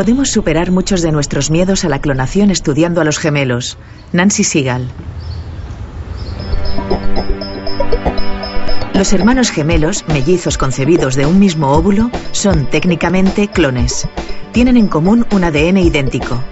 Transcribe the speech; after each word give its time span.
Podemos 0.00 0.30
superar 0.30 0.70
muchos 0.70 1.02
de 1.02 1.10
nuestros 1.10 1.50
miedos 1.50 1.84
a 1.84 1.88
la 1.88 2.00
clonación 2.00 2.50
estudiando 2.50 3.00
a 3.00 3.04
los 3.04 3.18
gemelos. 3.18 3.76
Nancy 4.12 4.44
Seagal. 4.44 4.88
Los 9.00 9.14
hermanos 9.14 9.50
gemelos, 9.50 10.04
mellizos 10.08 10.58
concebidos 10.58 11.14
de 11.14 11.24
un 11.24 11.38
mismo 11.38 11.72
óvulo, 11.72 12.10
son 12.32 12.66
técnicamente 12.66 13.48
clones. 13.48 14.06
Tienen 14.52 14.76
en 14.76 14.88
común 14.88 15.26
un 15.32 15.42
ADN 15.42 15.78
idéntico. 15.78 16.44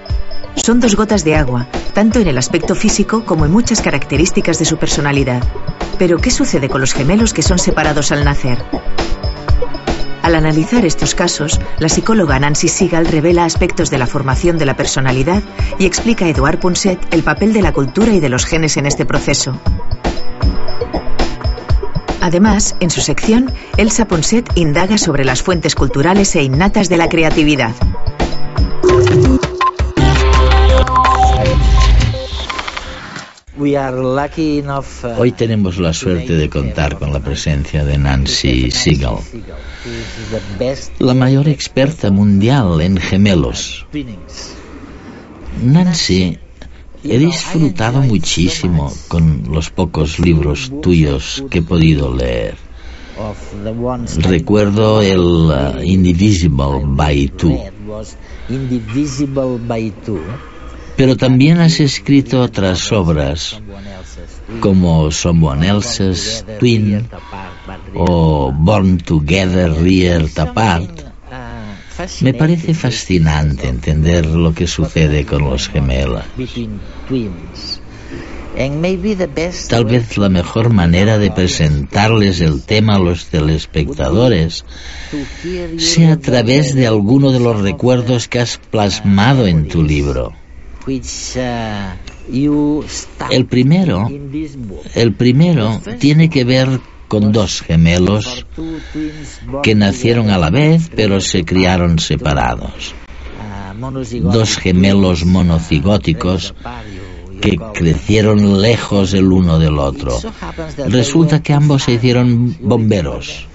Son 0.54 0.80
dos 0.80 0.96
gotas 0.96 1.24
de 1.24 1.36
agua, 1.36 1.66
tanto 1.92 2.20
en 2.20 2.26
el 2.26 2.38
aspecto 2.38 2.74
físico 2.74 3.26
como 3.26 3.44
en 3.44 3.52
muchas 3.52 3.82
características 3.82 4.58
de 4.58 4.64
su 4.64 4.78
personalidad. 4.78 5.42
Pero, 5.98 6.16
¿qué 6.16 6.30
sucede 6.30 6.70
con 6.70 6.80
los 6.80 6.94
gemelos 6.94 7.34
que 7.34 7.42
son 7.42 7.58
separados 7.58 8.12
al 8.12 8.24
nacer? 8.24 8.64
Al 10.22 10.34
analizar 10.34 10.86
estos 10.86 11.14
casos, 11.14 11.60
la 11.78 11.90
psicóloga 11.90 12.40
Nancy 12.40 12.68
Seagal 12.68 13.08
revela 13.08 13.44
aspectos 13.44 13.90
de 13.90 13.98
la 13.98 14.06
formación 14.06 14.56
de 14.56 14.64
la 14.64 14.74
personalidad 14.74 15.42
y 15.78 15.84
explica 15.84 16.24
a 16.24 16.28
Eduard 16.28 16.60
Punset 16.60 17.12
el 17.12 17.22
papel 17.22 17.52
de 17.52 17.60
la 17.60 17.74
cultura 17.74 18.14
y 18.14 18.20
de 18.20 18.30
los 18.30 18.46
genes 18.46 18.78
en 18.78 18.86
este 18.86 19.04
proceso. 19.04 19.60
Además, 22.28 22.76
en 22.80 22.90
su 22.90 23.00
sección, 23.00 23.50
Elsa 23.78 24.06
Ponset 24.06 24.46
indaga 24.54 24.98
sobre 24.98 25.24
las 25.24 25.42
fuentes 25.42 25.74
culturales 25.74 26.36
e 26.36 26.42
innatas 26.42 26.90
de 26.90 26.98
la 26.98 27.08
creatividad. 27.08 27.74
Uh, 33.56 33.70
Hoy 35.16 35.32
tenemos 35.32 35.78
la 35.78 35.94
suerte 35.94 36.34
de 36.34 36.50
contar 36.50 36.98
con 36.98 37.14
la 37.14 37.20
presencia 37.20 37.82
de 37.86 37.96
Nancy 37.96 38.70
Siegel, 38.72 39.16
la 40.98 41.14
mayor 41.14 41.48
experta 41.48 42.10
mundial 42.10 42.82
en 42.82 42.98
gemelos. 42.98 43.86
Nancy, 45.62 46.38
he 47.04 47.18
disfrutado 47.18 48.00
muchísimo 48.02 48.92
con 49.08 49.44
los 49.50 49.70
pocos 49.70 50.18
libros 50.18 50.70
tuyos 50.82 51.44
que 51.50 51.58
he 51.58 51.62
podido 51.62 52.14
leer. 52.14 52.56
Recuerdo 54.18 55.02
el 55.02 55.20
uh, 55.20 55.82
Indivisible 55.82 56.86
by 56.86 57.28
Two 57.28 57.58
pero 60.98 61.16
también 61.16 61.60
has 61.60 61.78
escrito 61.78 62.42
otras 62.42 62.90
obras 62.90 63.62
como 64.58 65.12
Someone 65.12 65.68
Else's 65.68 66.44
Twin 66.58 67.08
o 67.94 68.50
Born 68.52 68.98
Together, 68.98 69.72
Reared 69.80 70.36
Apart. 70.36 71.07
Me 72.20 72.34
parece 72.34 72.74
fascinante 72.74 73.68
entender 73.68 74.26
lo 74.26 74.54
que 74.54 74.66
sucede 74.66 75.26
con 75.26 75.44
los 75.44 75.68
gemelos. 75.68 76.24
Tal 79.68 79.84
vez 79.84 80.16
la 80.16 80.28
mejor 80.28 80.72
manera 80.72 81.18
de 81.18 81.30
presentarles 81.30 82.40
el 82.40 82.62
tema 82.62 82.96
a 82.96 82.98
los 82.98 83.26
telespectadores 83.26 84.64
sea 85.78 86.12
a 86.14 86.18
través 86.18 86.74
de 86.74 86.86
alguno 86.86 87.30
de 87.30 87.40
los 87.40 87.60
recuerdos 87.60 88.26
que 88.28 88.40
has 88.40 88.58
plasmado 88.58 89.46
en 89.46 89.68
tu 89.68 89.82
libro. 89.82 90.32
Uh, 92.30 92.82
el 93.30 93.46
primero, 93.46 94.08
el 94.94 95.14
primero 95.14 95.80
tiene 95.98 96.30
que 96.30 96.44
ver 96.44 96.80
con 97.08 97.32
dos 97.32 97.62
gemelos 97.62 98.46
que 99.62 99.74
nacieron 99.74 100.30
a 100.30 100.38
la 100.38 100.50
vez 100.50 100.90
pero 100.94 101.20
se 101.20 101.44
criaron 101.44 101.98
separados. 101.98 102.94
Uh, 103.80 104.30
dos 104.30 104.58
gemelos 104.58 105.24
monocigóticos 105.24 106.54
que 107.40 107.56
crecieron 107.74 108.60
lejos 108.60 109.14
el 109.14 109.32
uno 109.32 109.58
del 109.58 109.78
otro. 109.78 110.18
Resulta 110.88 111.42
que 111.42 111.52
ambos 111.52 111.84
se 111.84 111.92
hicieron 111.92 112.56
bomberos. 112.60 113.46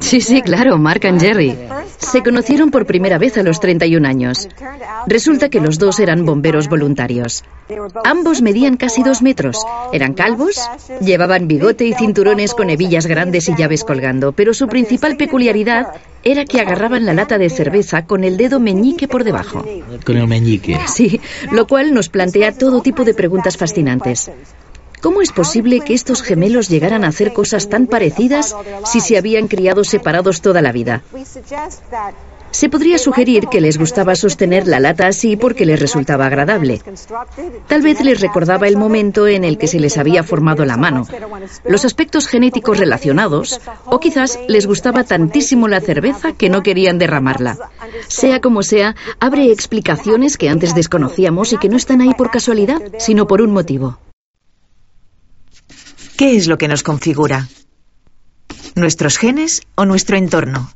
Sí, 0.00 0.20
sí, 0.20 0.42
claro, 0.42 0.78
Mark 0.78 1.02
y 1.04 1.20
Jerry. 1.20 1.56
Se 1.98 2.22
conocieron 2.22 2.70
por 2.70 2.86
primera 2.86 3.18
vez 3.18 3.38
a 3.38 3.42
los 3.42 3.60
31 3.60 4.06
años. 4.06 4.48
Resulta 5.06 5.48
que 5.48 5.60
los 5.60 5.78
dos 5.78 6.00
eran 6.00 6.24
bomberos 6.24 6.68
voluntarios. 6.68 7.44
Ambos 8.04 8.42
medían 8.42 8.76
casi 8.76 9.02
dos 9.02 9.22
metros. 9.22 9.64
Eran 9.92 10.14
calvos, 10.14 10.60
llevaban 11.00 11.48
bigote 11.48 11.84
y 11.84 11.94
cinturones 11.94 12.54
con 12.54 12.70
hebillas 12.70 13.06
grandes 13.06 13.48
y 13.48 13.56
llaves 13.56 13.84
colgando, 13.84 14.32
pero 14.32 14.54
su 14.54 14.68
principal 14.68 15.16
peculiaridad 15.16 15.94
era 16.26 16.44
que 16.44 16.60
agarraban 16.60 17.06
la 17.06 17.14
lata 17.14 17.38
de 17.38 17.48
cerveza 17.48 18.04
con 18.04 18.24
el 18.24 18.36
dedo 18.36 18.58
meñique 18.58 19.06
por 19.06 19.22
debajo. 19.22 19.64
Con 20.04 20.16
el 20.16 20.26
meñique. 20.26 20.76
Sí, 20.88 21.20
lo 21.52 21.66
cual 21.68 21.94
nos 21.94 22.08
plantea 22.08 22.52
todo 22.52 22.82
tipo 22.82 23.04
de 23.04 23.14
preguntas 23.14 23.56
fascinantes. 23.56 24.30
¿Cómo 25.00 25.22
es 25.22 25.30
posible 25.30 25.80
que 25.80 25.94
estos 25.94 26.22
gemelos 26.22 26.68
llegaran 26.68 27.04
a 27.04 27.08
hacer 27.08 27.32
cosas 27.32 27.68
tan 27.68 27.86
parecidas 27.86 28.56
si 28.84 29.00
se 29.00 29.16
habían 29.16 29.46
criado 29.46 29.84
separados 29.84 30.40
toda 30.40 30.62
la 30.62 30.72
vida? 30.72 31.02
Se 32.56 32.70
podría 32.70 32.96
sugerir 32.96 33.48
que 33.48 33.60
les 33.60 33.76
gustaba 33.76 34.16
sostener 34.16 34.66
la 34.66 34.80
lata 34.80 35.08
así 35.08 35.36
porque 35.36 35.66
les 35.66 35.78
resultaba 35.78 36.24
agradable. 36.24 36.80
Tal 37.68 37.82
vez 37.82 38.02
les 38.02 38.18
recordaba 38.22 38.66
el 38.66 38.78
momento 38.78 39.26
en 39.26 39.44
el 39.44 39.58
que 39.58 39.66
se 39.66 39.78
les 39.78 39.98
había 39.98 40.24
formado 40.24 40.64
la 40.64 40.78
mano, 40.78 41.06
los 41.66 41.84
aspectos 41.84 42.26
genéticos 42.26 42.78
relacionados, 42.78 43.60
o 43.84 44.00
quizás 44.00 44.38
les 44.48 44.66
gustaba 44.66 45.04
tantísimo 45.04 45.68
la 45.68 45.82
cerveza 45.82 46.32
que 46.32 46.48
no 46.48 46.62
querían 46.62 46.96
derramarla. 46.96 47.58
Sea 48.08 48.40
como 48.40 48.62
sea, 48.62 48.96
abre 49.20 49.52
explicaciones 49.52 50.38
que 50.38 50.48
antes 50.48 50.74
desconocíamos 50.74 51.52
y 51.52 51.58
que 51.58 51.68
no 51.68 51.76
están 51.76 52.00
ahí 52.00 52.14
por 52.16 52.30
casualidad, 52.30 52.80
sino 52.98 53.26
por 53.26 53.42
un 53.42 53.50
motivo. 53.50 53.98
¿Qué 56.16 56.36
es 56.36 56.46
lo 56.46 56.56
que 56.56 56.68
nos 56.68 56.82
configura? 56.82 57.48
¿Nuestros 58.74 59.18
genes 59.18 59.60
o 59.74 59.84
nuestro 59.84 60.16
entorno? 60.16 60.70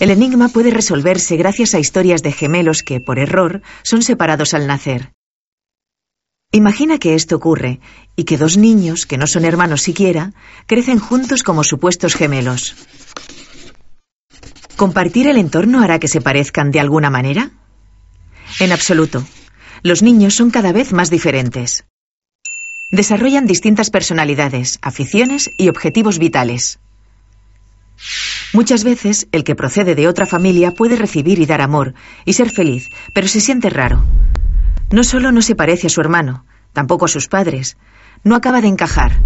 El 0.00 0.10
enigma 0.10 0.48
puede 0.48 0.70
resolverse 0.70 1.36
gracias 1.36 1.74
a 1.74 1.78
historias 1.78 2.22
de 2.22 2.32
gemelos 2.32 2.82
que, 2.82 3.00
por 3.00 3.18
error, 3.18 3.62
son 3.82 4.02
separados 4.02 4.52
al 4.52 4.66
nacer. 4.66 5.12
Imagina 6.50 6.98
que 6.98 7.14
esto 7.14 7.36
ocurre 7.36 7.80
y 8.16 8.24
que 8.24 8.38
dos 8.38 8.56
niños, 8.56 9.06
que 9.06 9.18
no 9.18 9.26
son 9.26 9.44
hermanos 9.44 9.82
siquiera, 9.82 10.32
crecen 10.66 10.98
juntos 10.98 11.42
como 11.42 11.64
supuestos 11.64 12.14
gemelos. 12.14 12.76
¿Compartir 14.76 15.28
el 15.28 15.36
entorno 15.36 15.82
hará 15.82 15.98
que 15.98 16.08
se 16.08 16.20
parezcan 16.20 16.70
de 16.70 16.80
alguna 16.80 17.10
manera? 17.10 17.50
En 18.60 18.72
absoluto. 18.72 19.24
Los 19.82 20.02
niños 20.02 20.34
son 20.34 20.50
cada 20.50 20.72
vez 20.72 20.92
más 20.92 21.10
diferentes. 21.10 21.84
Desarrollan 22.90 23.46
distintas 23.46 23.90
personalidades, 23.90 24.78
aficiones 24.82 25.50
y 25.56 25.68
objetivos 25.68 26.18
vitales. 26.18 26.78
Muchas 28.54 28.84
veces 28.84 29.26
el 29.32 29.42
que 29.42 29.56
procede 29.56 29.96
de 29.96 30.06
otra 30.06 30.26
familia 30.26 30.70
puede 30.70 30.94
recibir 30.94 31.40
y 31.40 31.44
dar 31.44 31.60
amor 31.60 31.92
y 32.24 32.34
ser 32.34 32.50
feliz, 32.50 32.88
pero 33.12 33.26
se 33.26 33.40
siente 33.40 33.68
raro. 33.68 34.04
No 34.92 35.02
solo 35.02 35.32
no 35.32 35.42
se 35.42 35.56
parece 35.56 35.88
a 35.88 35.90
su 35.90 36.00
hermano, 36.00 36.46
tampoco 36.72 37.06
a 37.06 37.08
sus 37.08 37.26
padres, 37.26 37.76
no 38.22 38.36
acaba 38.36 38.60
de 38.60 38.68
encajar. 38.68 39.18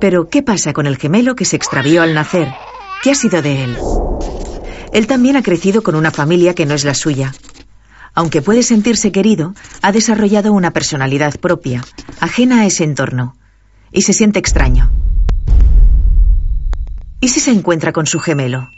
Pero, 0.00 0.28
¿qué 0.28 0.42
pasa 0.42 0.72
con 0.72 0.88
el 0.88 0.96
gemelo 0.96 1.36
que 1.36 1.44
se 1.44 1.54
extravió 1.54 2.02
al 2.02 2.14
nacer? 2.14 2.52
¿Qué 3.00 3.12
ha 3.12 3.14
sido 3.14 3.42
de 3.42 3.62
él? 3.62 3.78
Él 4.92 5.06
también 5.06 5.36
ha 5.36 5.42
crecido 5.44 5.82
con 5.82 5.94
una 5.94 6.10
familia 6.10 6.52
que 6.52 6.66
no 6.66 6.74
es 6.74 6.84
la 6.84 6.94
suya. 6.94 7.32
Aunque 8.12 8.42
puede 8.42 8.64
sentirse 8.64 9.12
querido, 9.12 9.54
ha 9.82 9.92
desarrollado 9.92 10.52
una 10.52 10.72
personalidad 10.72 11.38
propia, 11.38 11.84
ajena 12.18 12.62
a 12.62 12.66
ese 12.66 12.82
entorno, 12.82 13.36
y 13.92 14.02
se 14.02 14.12
siente 14.12 14.40
extraño. 14.40 14.90
¿Y 17.20 17.28
si 17.28 17.40
se 17.40 17.50
encuentra 17.50 17.92
con 17.92 18.06
su 18.06 18.20
gemelo? 18.20 18.70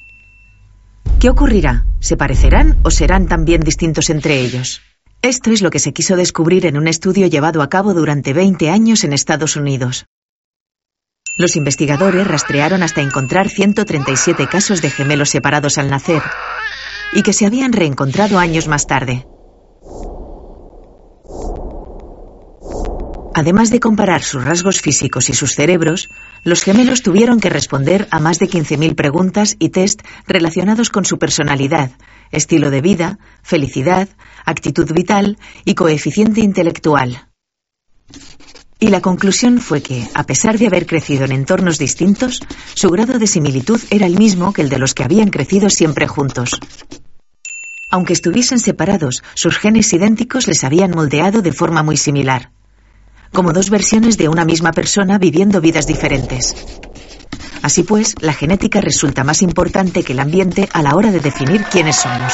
¿Qué 1.20 1.28
ocurrirá? 1.28 1.84
¿Se 2.00 2.16
parecerán 2.16 2.78
o 2.84 2.90
serán 2.90 3.26
también 3.26 3.60
distintos 3.60 4.10
entre 4.10 4.40
ellos? 4.40 4.80
Esto 5.20 5.50
es 5.50 5.62
lo 5.62 5.70
que 5.70 5.80
se 5.80 5.92
quiso 5.92 6.14
descubrir 6.14 6.64
en 6.66 6.76
un 6.76 6.86
estudio 6.86 7.26
llevado 7.26 7.60
a 7.60 7.68
cabo 7.68 7.92
durante 7.92 8.32
20 8.32 8.70
años 8.70 9.02
en 9.02 9.12
Estados 9.12 9.56
Unidos. 9.56 10.06
Los 11.36 11.56
investigadores 11.56 12.26
rastrearon 12.26 12.84
hasta 12.84 13.00
encontrar 13.00 13.48
137 13.48 14.46
casos 14.46 14.80
de 14.80 14.90
gemelos 14.90 15.30
separados 15.30 15.78
al 15.78 15.90
nacer 15.90 16.22
y 17.12 17.22
que 17.22 17.32
se 17.32 17.46
habían 17.46 17.72
reencontrado 17.72 18.38
años 18.38 18.68
más 18.68 18.86
tarde. 18.86 19.26
Además 23.38 23.70
de 23.70 23.78
comparar 23.78 24.24
sus 24.24 24.42
rasgos 24.42 24.80
físicos 24.80 25.30
y 25.30 25.32
sus 25.32 25.52
cerebros, 25.52 26.08
los 26.42 26.64
gemelos 26.64 27.02
tuvieron 27.02 27.38
que 27.38 27.48
responder 27.48 28.08
a 28.10 28.18
más 28.18 28.40
de 28.40 28.48
15.000 28.48 28.96
preguntas 28.96 29.54
y 29.60 29.68
test 29.68 30.02
relacionados 30.26 30.90
con 30.90 31.04
su 31.04 31.20
personalidad, 31.20 31.92
estilo 32.32 32.68
de 32.72 32.80
vida, 32.80 33.20
felicidad, 33.44 34.08
actitud 34.44 34.92
vital 34.92 35.38
y 35.64 35.76
coeficiente 35.76 36.40
intelectual. 36.40 37.28
Y 38.80 38.88
la 38.88 39.00
conclusión 39.02 39.60
fue 39.60 39.82
que, 39.82 40.08
a 40.14 40.24
pesar 40.24 40.58
de 40.58 40.66
haber 40.66 40.86
crecido 40.86 41.24
en 41.24 41.30
entornos 41.30 41.78
distintos, 41.78 42.40
su 42.74 42.90
grado 42.90 43.20
de 43.20 43.28
similitud 43.28 43.80
era 43.90 44.06
el 44.06 44.18
mismo 44.18 44.52
que 44.52 44.62
el 44.62 44.68
de 44.68 44.80
los 44.80 44.94
que 44.94 45.04
habían 45.04 45.30
crecido 45.30 45.70
siempre 45.70 46.08
juntos. 46.08 46.58
Aunque 47.92 48.14
estuviesen 48.14 48.58
separados, 48.58 49.22
sus 49.34 49.58
genes 49.58 49.92
idénticos 49.92 50.48
les 50.48 50.64
habían 50.64 50.90
moldeado 50.90 51.40
de 51.40 51.52
forma 51.52 51.84
muy 51.84 51.96
similar 51.96 52.50
como 53.32 53.52
dos 53.52 53.70
versiones 53.70 54.18
de 54.18 54.28
una 54.28 54.44
misma 54.44 54.72
persona 54.72 55.18
viviendo 55.18 55.60
vidas 55.60 55.86
diferentes. 55.86 56.54
Así 57.62 57.82
pues, 57.82 58.14
la 58.20 58.32
genética 58.32 58.80
resulta 58.80 59.24
más 59.24 59.42
importante 59.42 60.02
que 60.02 60.12
el 60.12 60.20
ambiente 60.20 60.68
a 60.72 60.82
la 60.82 60.94
hora 60.94 61.10
de 61.10 61.20
definir 61.20 61.64
quiénes 61.64 61.96
somos. 61.96 62.32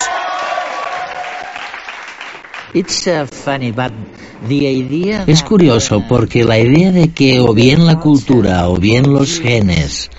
Es 5.27 5.43
curioso 5.45 6.05
porque 6.09 6.45
la 6.45 6.59
idea 6.59 6.91
de 6.91 7.13
que 7.13 7.41
o 7.41 7.55
bien 7.55 7.87
la 7.87 8.01
cultura 8.01 8.69
o 8.69 8.77
bien 8.77 9.13
los 9.13 9.41
genes 9.41 10.11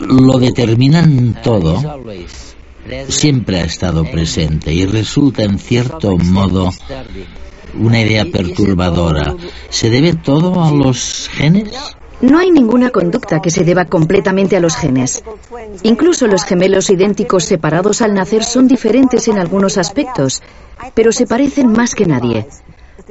lo 0.00 0.38
determinan 0.38 1.38
todo 1.40 1.80
siempre 3.08 3.60
ha 3.60 3.64
estado 3.64 4.04
presente 4.04 4.72
y 4.74 4.86
resulta 4.86 5.44
en 5.44 5.58
cierto 5.58 6.16
modo 6.16 6.70
una 7.74 8.00
idea 8.00 8.24
perturbadora. 8.24 9.34
¿Se 9.68 9.90
debe 9.90 10.14
todo 10.14 10.62
a 10.62 10.70
los 10.70 11.28
genes? 11.32 11.70
No 12.20 12.38
hay 12.38 12.50
ninguna 12.50 12.90
conducta 12.90 13.40
que 13.40 13.50
se 13.50 13.64
deba 13.64 13.86
completamente 13.86 14.56
a 14.56 14.60
los 14.60 14.76
genes. 14.76 15.22
Incluso 15.82 16.26
los 16.26 16.44
gemelos 16.44 16.90
idénticos 16.90 17.44
separados 17.44 18.02
al 18.02 18.12
nacer 18.12 18.44
son 18.44 18.68
diferentes 18.68 19.26
en 19.28 19.38
algunos 19.38 19.78
aspectos, 19.78 20.42
pero 20.94 21.12
se 21.12 21.26
parecen 21.26 21.72
más 21.72 21.94
que 21.94 22.04
nadie. 22.04 22.46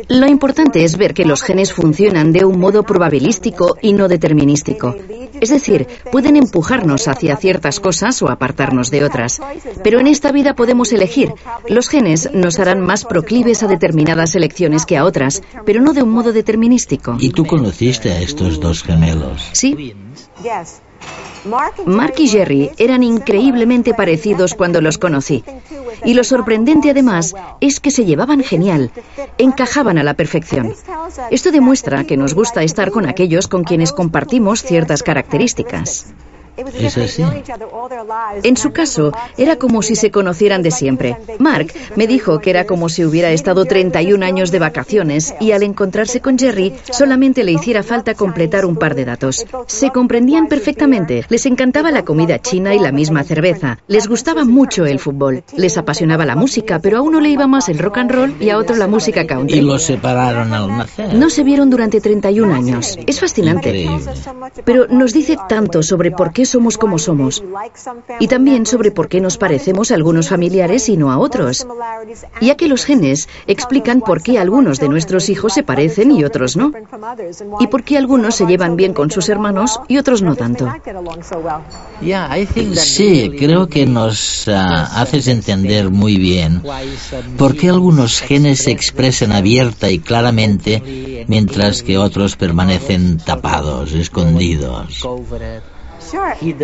Lo 0.08 0.28
importante 0.28 0.84
es 0.84 0.98
ver 0.98 1.14
que 1.14 1.26
los 1.26 1.44
genes 1.44 1.74
funcionan 1.74 2.32
de 2.32 2.46
un 2.46 2.60
modo 2.60 2.84
probabilístico 2.84 3.78
y 3.82 3.94
no 3.94 4.08
determinístico. 4.08 4.96
Es 5.42 5.50
decir, 5.50 5.88
pueden 6.12 6.36
empujarnos 6.36 7.08
hacia 7.08 7.38
ciertas 7.38 7.80
cosas 7.80 8.22
o 8.22 8.30
apartarnos 8.30 8.92
de 8.92 9.04
otras. 9.04 9.42
Pero 9.84 10.00
en 10.00 10.08
esta 10.08 10.32
vida 10.32 10.56
podemos 10.56 10.92
elegir. 10.92 11.34
Los 11.68 11.90
genes 11.90 12.30
nos 12.34 12.60
harán 12.60 12.82
más 12.82 13.06
proclives 13.06 13.64
a 13.64 13.68
determinadas 13.68 14.36
elecciones 14.36 14.86
que 14.86 14.98
a 14.98 15.06
otras, 15.06 15.42
pero 15.66 15.82
no 15.82 15.94
de 15.94 16.04
un 16.04 16.10
modo 16.10 16.34
determinístico. 16.34 17.18
¿Y 17.20 17.32
tú 17.32 17.46
conociste 17.46 18.12
a 18.12 18.20
estos 18.20 18.60
dos 18.60 18.84
gemelos? 18.84 19.50
Sí. 19.54 19.96
Mark 21.86 22.16
y 22.18 22.28
Jerry 22.28 22.72
eran 22.78 23.04
increíblemente 23.04 23.94
parecidos 23.94 24.54
cuando 24.54 24.82
los 24.82 24.98
conocí. 24.98 25.44
Y 26.04 26.14
lo 26.14 26.24
sorprendente 26.24 26.90
además 26.92 27.36
es 27.62 27.80
que 27.80 27.92
se 27.92 28.06
llevaban 28.06 28.44
genial, 28.44 28.92
encajaban 29.38 29.98
a 29.98 30.04
la 30.04 30.14
perfección. 30.14 30.74
Esto 31.32 31.52
demuestra 31.52 32.04
que 32.04 32.18
nos 32.18 32.34
gusta 32.34 32.64
estar 32.64 32.92
con 32.92 33.08
aquellos 33.08 33.48
con 33.48 33.64
quienes 33.64 33.92
compartimos 33.92 34.64
ciertas 34.64 35.04
características. 35.04 36.14
¿Es 36.80 36.98
así? 36.98 37.24
En 38.44 38.58
su 38.58 38.72
caso, 38.72 39.12
era 39.38 39.58
como 39.58 39.82
si 39.82 39.96
se 39.96 40.12
conocieran 40.12 40.62
de 40.62 40.72
siempre. 40.72 41.18
Mark 41.40 41.74
me 41.96 42.08
dijo 42.08 42.40
que 42.40 42.50
era 42.50 42.66
como 42.66 42.90
si 42.90 43.06
hubiera 43.06 43.32
estado 43.32 43.66
31 43.66 44.26
años 44.26 44.52
de 44.52 44.60
vacaciones 44.60 45.34
y 45.40 45.52
al 45.52 45.64
encontrarse 45.64 46.22
con 46.22 46.38
Jerry 46.38 46.74
solamente 46.92 47.44
le 47.44 47.52
hiciera 47.52 47.84
falta 47.84 48.14
completar 48.14 48.66
un 48.66 48.76
par 48.76 48.96
de 48.96 49.06
datos. 49.06 49.46
Se 49.68 49.92
comprendían 49.92 50.48
perfectamente. 50.48 51.26
Les 51.30 51.46
encantaba 51.46 51.92
la 51.92 52.04
comida 52.04 52.40
china 52.40 52.74
y 52.76 52.80
la 52.80 52.92
misma 52.92 53.24
cerveza. 53.24 53.80
Les 53.88 54.08
gustaba 54.08 54.46
mucho 54.46 54.86
el 54.86 55.00
fútbol. 55.00 55.44
Les 55.56 55.78
apasionaba 55.78 56.26
la 56.26 56.36
música, 56.36 56.80
pero 56.80 56.98
a 56.98 57.02
uno 57.02 57.20
le 57.22 57.30
iba 57.30 57.48
más 57.48 57.70
el 57.70 57.80
rock 57.80 57.98
and 57.98 58.12
roll 58.12 58.36
y 58.40 58.50
a 58.50 58.58
otro 58.58 58.76
la 58.76 58.88
música 58.88 59.26
country. 59.26 59.60
Y 59.60 59.62
los 59.62 59.84
separaron 59.84 60.54
al 60.54 60.68
nacer. 60.70 61.14
No 61.14 61.30
se 61.30 61.44
vieron 61.44 61.70
durante 61.70 62.02
31 62.02 62.54
años. 62.54 62.98
Es 63.06 63.20
fascinante. 63.20 63.70
Increíble. 63.70 64.12
Pero 64.66 64.88
nos 64.88 65.14
dice 65.14 65.38
tanto 65.48 65.84
sobre 65.84 66.12
por 66.12 66.32
qué 66.32 66.46
somos 66.50 66.78
como 66.78 67.00
somos 67.00 67.44
y 68.20 68.28
también 68.28 68.66
sobre 68.66 68.92
por 68.92 69.08
qué 69.08 69.22
nos 69.22 69.38
parecemos 69.38 69.92
a 69.92 69.96
algunos 69.96 70.30
familiares 70.30 70.90
y 70.90 70.98
no 70.98 71.12
a 71.12 71.18
otros, 71.18 71.66
ya 72.42 72.56
que 72.56 72.68
los 72.68 72.86
genes 72.86 73.30
explican 73.48 74.02
por 74.02 74.22
qué 74.22 74.40
algunos 74.40 74.80
de 74.80 74.90
nuestros 74.90 75.30
hijos 75.30 75.54
se 75.54 75.64
parecen 75.64 76.12
y 76.12 76.24
otros 76.24 76.58
no, 76.58 76.72
y 77.60 77.68
por 77.68 77.84
qué 77.84 77.98
algunos 77.98 78.36
se 78.36 78.46
llevan 78.46 78.76
bien 78.76 78.94
con 78.94 79.12
sus 79.12 79.30
hermanos 79.30 79.80
y 79.88 79.98
otros 79.98 80.22
no 80.22 80.36
tanto. 80.36 80.72
Sí, 82.76 83.32
creo 83.38 83.68
que 83.68 83.86
nos 83.86 84.48
ah, 84.48 85.02
haces 85.02 85.28
entender 85.28 85.90
muy 85.90 86.18
bien 86.18 86.62
por 87.38 87.56
qué 87.56 87.70
algunos 87.70 88.22
genes 88.22 88.64
se 88.64 88.72
expresan 88.72 89.32
abierta 89.32 89.90
y 89.90 90.00
claramente 90.00 91.26
mientras 91.28 91.84
que 91.84 91.98
otros 91.98 92.36
permanecen 92.36 93.18
tapados, 93.18 93.94
escondidos. 93.94 95.04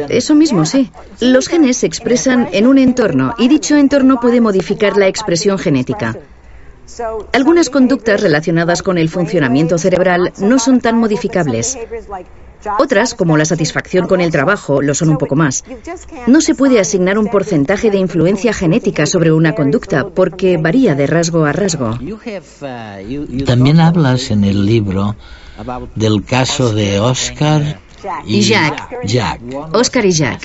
Eso 0.09 0.35
mismo, 0.35 0.65
sí. 0.65 0.91
Los 1.19 1.47
genes 1.47 1.77
se 1.77 1.87
expresan 1.87 2.49
en 2.51 2.67
un 2.67 2.77
entorno 2.77 3.33
y 3.37 3.47
dicho 3.47 3.75
entorno 3.75 4.19
puede 4.19 4.41
modificar 4.41 4.97
la 4.97 5.07
expresión 5.07 5.57
genética. 5.57 6.17
Algunas 7.33 7.69
conductas 7.69 8.21
relacionadas 8.21 8.81
con 8.81 8.97
el 8.97 9.09
funcionamiento 9.09 9.77
cerebral 9.77 10.31
no 10.39 10.59
son 10.59 10.79
tan 10.79 10.97
modificables. 10.97 11.77
Otras, 12.79 13.13
como 13.13 13.37
la 13.37 13.45
satisfacción 13.45 14.07
con 14.07 14.21
el 14.21 14.31
trabajo, 14.31 14.81
lo 14.81 14.93
son 14.93 15.09
un 15.09 15.17
poco 15.17 15.35
más. 15.35 15.63
No 16.27 16.41
se 16.41 16.55
puede 16.55 16.79
asignar 16.79 17.17
un 17.19 17.27
porcentaje 17.27 17.91
de 17.91 17.97
influencia 17.97 18.53
genética 18.53 19.05
sobre 19.05 19.31
una 19.31 19.53
conducta 19.53 20.07
porque 20.09 20.57
varía 20.57 20.95
de 20.95 21.07
rasgo 21.07 21.45
a 21.45 21.51
rasgo. 21.51 21.99
También 23.45 23.79
hablas 23.79 24.31
en 24.31 24.43
el 24.43 24.65
libro 24.65 25.15
del 25.95 26.23
caso 26.23 26.73
de 26.73 26.99
Oscar 26.99 27.79
y 28.25 28.41
Jack. 28.41 29.05
Jack. 29.05 29.41
Oscar 29.73 30.05
y 30.05 30.11
Jack. 30.11 30.41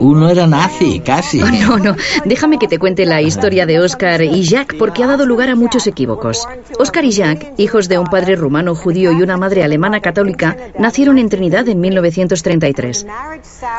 Uno 0.00 0.28
era 0.28 0.46
nazi, 0.46 1.00
casi. 1.00 1.42
Oh, 1.42 1.50
no, 1.50 1.78
no. 1.78 1.96
Déjame 2.24 2.58
que 2.58 2.68
te 2.68 2.78
cuente 2.78 3.06
la 3.06 3.22
historia 3.22 3.66
de 3.66 3.80
Oscar 3.80 4.22
y 4.22 4.42
Jack 4.42 4.76
porque 4.78 5.04
ha 5.04 5.06
dado 5.06 5.26
lugar 5.26 5.50
a 5.50 5.56
muchos 5.56 5.86
equívocos. 5.86 6.46
Oscar 6.78 7.04
y 7.04 7.10
Jack, 7.10 7.54
hijos 7.58 7.88
de 7.88 7.98
un 7.98 8.06
padre 8.06 8.36
rumano 8.36 8.74
judío 8.74 9.12
y 9.12 9.22
una 9.22 9.36
madre 9.36 9.62
alemana 9.62 10.00
católica, 10.00 10.56
nacieron 10.78 11.18
en 11.18 11.28
Trinidad 11.28 11.68
en 11.68 11.80
1933. 11.80 13.06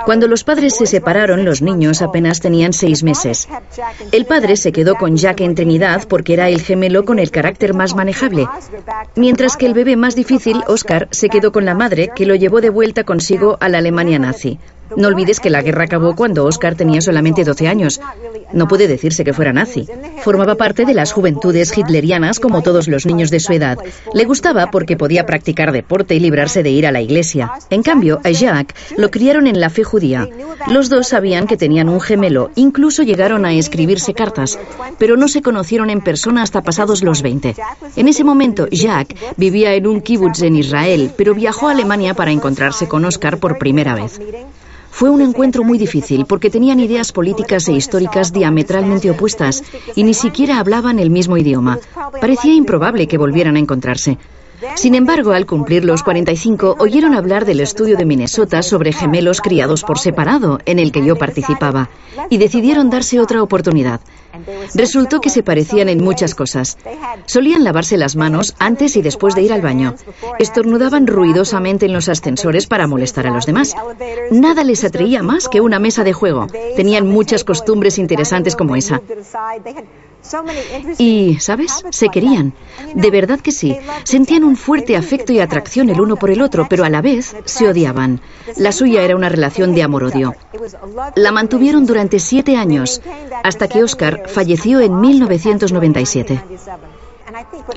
Cuando 0.06 0.28
los 0.28 0.44
padres 0.44 0.76
se 0.76 0.86
separaron, 0.86 1.46
los 1.46 1.62
niños 1.62 2.02
apenas 2.02 2.40
tenían 2.40 2.74
seis 2.74 3.04
meses. 3.04 3.48
El 4.12 4.26
padre 4.26 4.58
se 4.58 4.72
quedó 4.72 4.96
con 4.96 5.18
Jack 5.18 5.42
en 5.42 5.56
Trinidad 5.56 6.08
porque 6.08 6.34
era 6.34 6.50
el 6.50 6.62
gemelo 6.62 7.06
con 7.06 7.20
el 7.20 7.32
carácter 7.32 7.74
más 7.74 7.96
manejable, 7.96 8.48
mientras 9.16 9.58
que 9.58 9.66
el 9.66 9.74
bebé 9.74 9.96
más 9.96 10.16
difícil, 10.16 10.64
Oscar, 10.68 11.08
se 11.12 11.30
quedó 11.30 11.52
con 11.52 11.66
la 11.66 11.76
madre 11.76 12.12
que 12.16 12.26
lo 12.26 12.36
llevó 12.36 12.62
de 12.62 12.70
vuelta 12.70 13.04
con 13.04 13.20
consigo 13.24 13.58
a 13.62 13.70
la 13.70 13.78
Alemania 13.78 14.20
nazi. 14.20 14.60
No 14.98 15.08
olvides 15.08 15.40
que 15.40 15.50
la 15.50 15.62
guerra 15.62 15.86
acabó 15.86 16.16
cuando 16.16 16.46
Oscar 16.46 16.76
tenía 16.76 17.02
solamente 17.02 17.44
12 17.44 17.68
años. 17.68 18.00
No 18.52 18.68
puede 18.68 18.88
decirse 18.88 19.24
que 19.24 19.34
fuera 19.34 19.54
nazi. 19.54 19.88
Formaba 20.22 20.56
parte 20.56 20.86
de 20.86 20.94
las 20.94 21.12
juventudes 21.12 21.76
hitlerianas 21.78 22.40
como 22.40 22.62
todos 22.62 22.88
los 22.88 23.06
niños 23.06 23.32
de 23.32 23.40
su 23.40 23.54
edad. 23.54 23.78
Le 24.14 24.26
gustaba 24.26 24.70
porque 24.72 24.98
podía 24.98 25.26
practicar 25.26 25.72
deporte 25.72 26.16
y 26.16 26.20
librarse 26.20 26.64
de 26.64 26.70
ir 26.70 26.86
a 26.86 26.92
la 26.92 27.02
iglesia. 27.02 27.52
En 27.70 27.84
cambio, 27.84 28.22
a 28.24 28.30
Jacques 28.32 28.76
lo 28.98 29.10
criaron 29.10 29.48
en 29.48 29.60
la 29.60 29.70
fe 29.70 29.84
judía. 29.84 30.28
Los 30.68 30.90
dos 30.90 31.08
sabían 31.08 31.48
que 31.48 31.58
tenían 31.58 31.90
un 31.90 32.00
gemelo, 32.00 32.52
incluso 32.56 33.04
llegaron 33.04 33.46
a 33.46 33.54
escribirse 33.54 34.14
cartas, 34.14 34.60
pero 34.98 35.18
no 35.18 35.28
se 35.28 35.42
conocieron 35.42 35.90
en 35.90 36.02
persona 36.02 36.44
hasta 36.44 36.62
pasados 36.62 37.04
los 37.04 37.22
20. 37.22 37.56
En 37.96 38.08
ese 38.08 38.24
momento, 38.24 38.68
Jacques 38.70 39.20
vivía 39.38 39.74
en 39.74 39.88
un 39.88 40.02
kibbutz 40.02 40.42
en 40.44 40.56
Israel, 40.56 41.12
pero 41.18 41.34
viajó 41.34 41.68
a 41.68 41.72
Alemania 41.72 42.14
para 42.14 42.32
encontrarse 42.32 42.88
con 42.88 43.06
Oscar 43.06 43.40
por 43.40 43.58
primera 43.58 43.96
vez. 43.96 44.20
Fue 44.96 45.10
un 45.10 45.22
encuentro 45.22 45.64
muy 45.64 45.80
difícil 45.80 46.28
porque 46.28 46.52
tenían 46.52 46.80
ideas 46.80 47.12
políticas 47.12 47.68
e 47.68 47.74
históricas 47.74 48.32
diametralmente 48.32 49.10
opuestas 49.10 49.64
y 49.96 50.04
ni 50.04 50.14
siquiera 50.14 50.60
hablaban 50.60 51.00
el 51.00 51.10
mismo 51.10 51.36
idioma. 51.36 51.80
Parecía 52.22 52.54
improbable 52.54 53.08
que 53.08 53.18
volvieran 53.18 53.56
a 53.56 53.60
encontrarse. 53.60 54.20
Sin 54.76 54.96
embargo, 54.96 55.32
al 55.32 55.46
cumplir 55.46 55.86
los 55.86 56.04
45, 56.04 56.78
oyeron 56.80 57.14
hablar 57.14 57.46
del 57.46 57.60
estudio 57.60 57.98
de 57.98 58.06
Minnesota 58.06 58.62
sobre 58.62 58.94
gemelos 58.94 59.42
criados 59.42 59.84
por 59.84 60.00
separado, 60.00 60.60
en 60.66 60.80
el 60.80 60.92
que 60.92 61.06
yo 61.06 61.16
participaba, 61.16 61.90
y 62.30 62.38
decidieron 62.38 62.90
darse 62.90 63.20
otra 63.20 63.42
oportunidad. 63.42 64.02
Resultó 64.74 65.22
que 65.22 65.30
se 65.30 65.44
parecían 65.44 65.90
en 65.90 66.04
muchas 66.04 66.34
cosas. 66.34 66.78
Solían 67.26 67.64
lavarse 67.64 67.98
las 67.98 68.16
manos 68.16 68.56
antes 68.60 68.96
y 68.96 69.02
después 69.02 69.36
de 69.36 69.44
ir 69.44 69.54
al 69.54 69.62
baño. 69.62 69.96
Estornudaban 70.40 71.08
ruidosamente 71.08 71.86
en 71.86 71.94
los 71.94 72.10
ascensores 72.10 72.66
para 72.66 72.88
molestar 72.88 73.28
a 73.28 73.32
los 73.32 73.46
demás. 73.46 73.76
Nada 74.32 74.64
les 74.64 74.84
atraía 74.84 75.22
más 75.22 75.48
que 75.50 75.62
una 75.62 75.80
mesa 75.80 76.04
de 76.04 76.14
juego. 76.14 76.48
Tenían 76.76 77.08
muchas 77.08 77.44
costumbres 77.44 77.98
interesantes 78.00 78.56
como 78.56 78.76
esa. 78.76 79.02
Y, 80.98 81.38
¿sabes? 81.40 81.84
Se 81.92 82.10
querían. 82.10 82.54
De 82.96 83.12
verdad 83.12 83.40
que 83.40 83.52
sí. 83.52 83.78
Sentían 84.04 84.44
un 84.44 84.56
fuerte 84.56 84.96
afecto 84.96 85.34
y 85.34 85.40
atracción 85.40 85.90
el 85.90 86.00
uno 86.02 86.16
por 86.16 86.30
el 86.30 86.42
otro, 86.42 86.68
pero 86.70 86.84
a 86.84 86.90
la 86.90 87.02
vez 87.02 87.36
se 87.46 87.68
odiaban. 87.68 88.22
La 88.58 88.72
suya 88.72 89.04
era 89.04 89.16
una 89.16 89.30
relación 89.30 89.74
de 89.74 89.84
amor-odio. 89.84 90.36
La 91.16 91.32
mantuvieron 91.32 91.86
durante 91.86 92.20
siete 92.20 92.56
años, 92.56 93.02
hasta 93.44 93.68
que 93.68 93.84
Oscar 93.84 94.24
falleció 94.28 94.80
en 94.80 95.00
1997. 95.00 96.42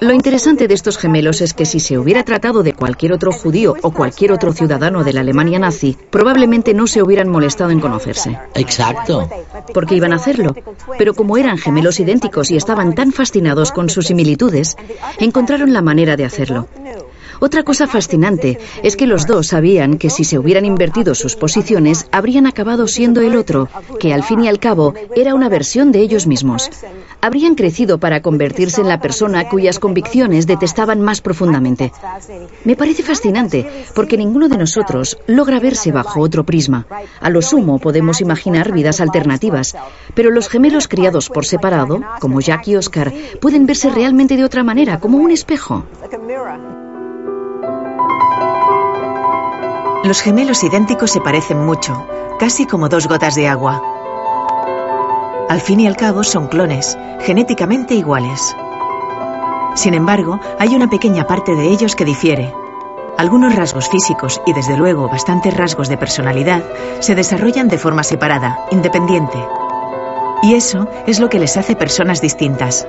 Lo 0.00 0.12
interesante 0.12 0.68
de 0.68 0.75
estos 0.75 0.99
gemelos 0.99 1.40
es 1.40 1.54
que 1.54 1.64
si 1.64 1.80
se 1.80 1.99
hubiera 1.99 2.23
tratado 2.25 2.62
de 2.62 2.73
cualquier 2.73 3.12
otro 3.12 3.32
judío 3.32 3.75
o 3.82 3.92
cualquier 3.92 4.32
otro 4.32 4.52
ciudadano 4.52 5.04
de 5.04 5.12
la 5.12 5.20
Alemania 5.20 5.58
nazi, 5.58 5.96
probablemente 6.11 6.75
no 6.75 6.87
se 6.87 7.02
hubieran 7.02 7.28
molestado 7.28 7.70
en 7.70 7.80
conocerse. 7.80 8.38
Exacto. 8.54 9.28
Porque 9.73 9.94
iban 9.94 10.12
a 10.12 10.16
hacerlo. 10.16 10.54
Pero 10.99 11.14
como 11.14 11.37
eran 11.37 11.58
gemelos 11.58 12.00
idénticos 12.00 12.50
y 12.50 12.56
estaban 12.56 12.94
tan 12.94 13.12
fascinados 13.12 13.73
con 13.73 13.88
sus 13.88 14.06
similitudes, 14.06 14.76
encontraron 15.18 15.73
la 15.73 15.82
manera 15.82 16.16
de 16.16 16.25
hacerlo. 16.25 16.68
Otra 17.40 17.62
cosa 17.62 17.87
fascinante 17.87 18.59
es 18.83 18.97
que 18.97 19.07
los 19.07 19.26
dos 19.26 19.49
sabían 19.49 19.99
que 19.99 20.11
si 20.11 20.25
se 20.25 20.38
hubieran 20.38 20.64
invertido 20.64 21.14
sus 21.14 21.37
posiciones, 21.37 22.09
habrían 22.12 22.47
acabado 22.47 22.87
siendo 22.87 23.21
el 23.21 23.37
otro, 23.37 23.69
que 24.00 24.14
al 24.14 24.23
fin 24.23 24.45
y 24.45 24.49
al 24.49 24.59
cabo 24.59 24.95
era 25.14 25.35
una 25.35 25.49
versión 25.49 25.93
de 25.93 26.00
ellos 26.00 26.26
mismos. 26.26 26.71
Habrían 27.21 27.55
crecido 27.55 27.99
para 27.99 28.23
convertirse 28.23 28.81
en 28.81 28.88
la 28.88 29.00
persona 29.00 29.49
cuyas 29.49 29.78
convicciones 29.78 30.47
detestaban 30.47 31.00
más 31.00 31.21
profundamente. 31.21 31.93
Me 32.64 32.76
parece 32.76 33.02
fascinante, 33.02 33.69
porque 33.95 34.16
ninguno 34.16 34.49
de 34.49 34.59
nosotros 34.59 35.19
logra 35.26 35.61
verse 35.61 35.93
bajo 35.93 36.21
otro 36.21 36.45
prisma. 36.45 36.87
A 37.21 37.31
lo 37.31 37.43
sumo 37.43 37.78
podemos 37.78 38.21
imaginar 38.21 38.73
vidas 38.73 39.00
alternativas, 39.00 39.76
pero 40.14 40.31
los 40.31 40.49
gemelos 40.49 40.88
criados 40.88 41.28
por 41.28 41.47
separado, 41.47 42.00
como 42.21 42.40
Jack 42.40 42.69
y 42.69 42.76
Oscar, 42.76 43.12
pueden 43.40 43.66
verse 43.66 43.90
realmente 43.90 44.37
de 44.37 44.45
otra 44.45 44.62
manera, 44.62 45.00
como 45.00 45.19
un 45.19 45.31
espejo. 45.31 45.85
Los 50.06 50.22
gemelos 50.22 50.62
idénticos 50.62 51.10
se 51.10 51.20
parecen 51.20 51.66
mucho, 51.66 52.06
casi 52.38 52.64
como 52.64 52.88
dos 52.88 53.08
gotas 53.08 53.34
de 53.34 53.48
agua. 53.48 53.82
Al 55.48 55.60
fin 55.60 55.80
y 55.80 55.88
al 55.88 55.96
cabo 55.96 56.22
son 56.22 56.46
clones, 56.46 56.96
genéticamente 57.22 57.96
iguales. 57.96 58.54
Sin 59.75 59.94
embargo, 59.94 60.38
hay 60.60 60.76
una 60.76 60.88
pequeña 60.88 61.26
parte 61.26 61.56
de 61.56 61.64
ellos 61.64 61.96
que 61.96 62.04
difiere. 62.04 62.54
Algunos 63.18 63.56
rasgos 63.56 63.88
físicos 63.88 64.40
y 64.46 64.52
desde 64.52 64.76
luego 64.76 65.08
bastantes 65.08 65.56
rasgos 65.56 65.88
de 65.88 65.98
personalidad 65.98 66.62
se 67.00 67.16
desarrollan 67.16 67.66
de 67.66 67.78
forma 67.78 68.04
separada, 68.04 68.60
independiente. 68.70 69.44
Y 70.40 70.54
eso 70.54 70.86
es 71.08 71.18
lo 71.18 71.28
que 71.28 71.40
les 71.40 71.56
hace 71.56 71.75
personas 71.75 72.20
distintas. 72.20 72.86